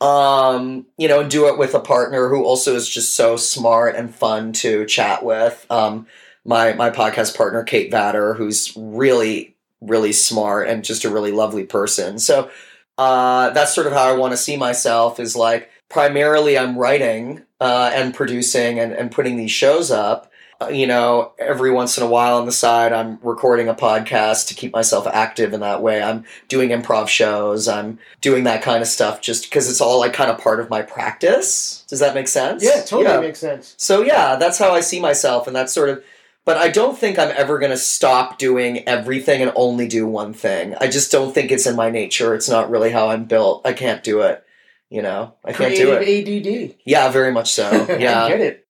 [0.00, 4.14] Um, you know, do it with a partner who also is just so smart and
[4.14, 5.66] fun to chat with.
[5.70, 6.06] Um,
[6.44, 11.64] my my podcast partner Kate Vatter, who's really really smart and just a really lovely
[11.64, 12.18] person.
[12.18, 12.50] So
[12.98, 15.18] uh, that's sort of how I want to see myself.
[15.20, 20.30] Is like primarily I'm writing uh, and producing and, and putting these shows up.
[20.60, 24.48] Uh, you know, every once in a while on the side, I'm recording a podcast
[24.48, 26.02] to keep myself active in that way.
[26.02, 27.68] I'm doing improv shows.
[27.68, 30.70] I'm doing that kind of stuff just because it's all like kind of part of
[30.70, 31.84] my practice.
[31.88, 32.64] Does that make sense?
[32.64, 33.20] Yeah, totally Yeah.
[33.20, 33.74] makes sense.
[33.76, 36.02] So yeah, that's how I see myself, and that's sort of
[36.46, 40.32] but I don't think I'm ever going to stop doing everything and only do one
[40.32, 40.76] thing.
[40.80, 42.36] I just don't think it's in my nature.
[42.36, 43.66] It's not really how I'm built.
[43.66, 44.44] I can't do it.
[44.88, 46.02] You know, I can't do it.
[46.06, 46.76] ADD.
[46.84, 47.68] Yeah, very much so.
[47.98, 48.65] Yeah, I get it.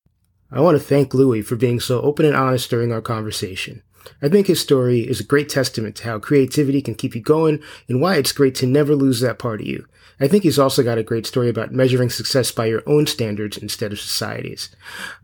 [0.51, 3.83] I want to thank Louis for being so open and honest during our conversation.
[4.23, 7.61] I think his story is a great testament to how creativity can keep you going
[7.89, 9.87] and why it's great to never lose that part of you.
[10.21, 13.59] I think he's also got a great story about measuring success by your own standards
[13.59, 14.75] instead of society's.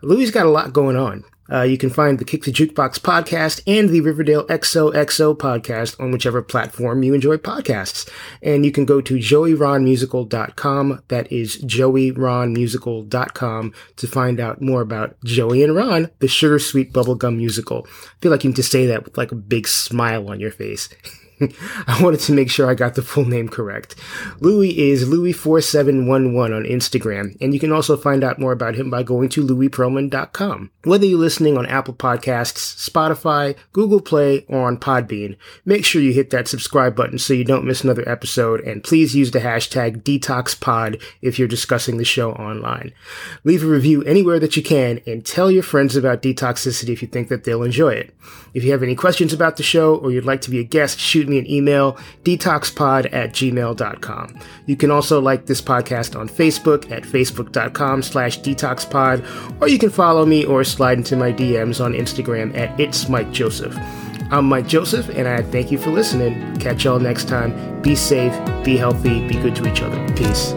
[0.03, 1.25] Louis got a lot going on.
[1.51, 6.13] Uh, you can find the Kick the Jukebox podcast and the Riverdale XOXO podcast on
[6.13, 8.09] whichever platform you enjoy podcasts.
[8.43, 11.03] And you can go to joeyronmusical.com.
[11.09, 17.37] That is joeyronmusical.com to find out more about Joey and Ron, the sugar sweet bubblegum
[17.37, 17.87] musical.
[17.87, 20.53] I feel like you need to say that with like a big smile on your
[20.53, 20.89] face.
[21.87, 23.97] I wanted to make sure I got the full name correct.
[24.41, 29.03] Louis is Louis4711 on Instagram, and you can also find out more about him by
[29.03, 30.71] going to louispearlman.com.
[30.85, 36.13] Whether you're listening on Apple Podcasts, Spotify, Google Play, or on Podbean, make sure you
[36.13, 40.03] hit that subscribe button so you don't miss another episode, and please use the hashtag
[40.03, 42.93] DetoxPod if you're discussing the show online.
[43.45, 47.09] Leave a review anywhere that you can, and tell your friends about Detoxicity if you
[47.09, 48.15] think that they'll enjoy it.
[48.55, 50.99] If you have any questions about the show or you'd like to be a guest,
[50.99, 54.39] shoot me an email, detoxpod at gmail.com.
[54.67, 59.91] You can also like this podcast on Facebook at facebook.com slash detoxpod, or you can
[59.91, 63.77] follow me or slide into my DMs on Instagram at it's Mike Joseph.
[64.31, 66.57] I'm Mike Joseph, and I thank you for listening.
[66.57, 67.83] Catch y'all next time.
[67.83, 68.33] Be safe,
[68.65, 69.99] be healthy, be good to each other.
[70.15, 70.53] Peace.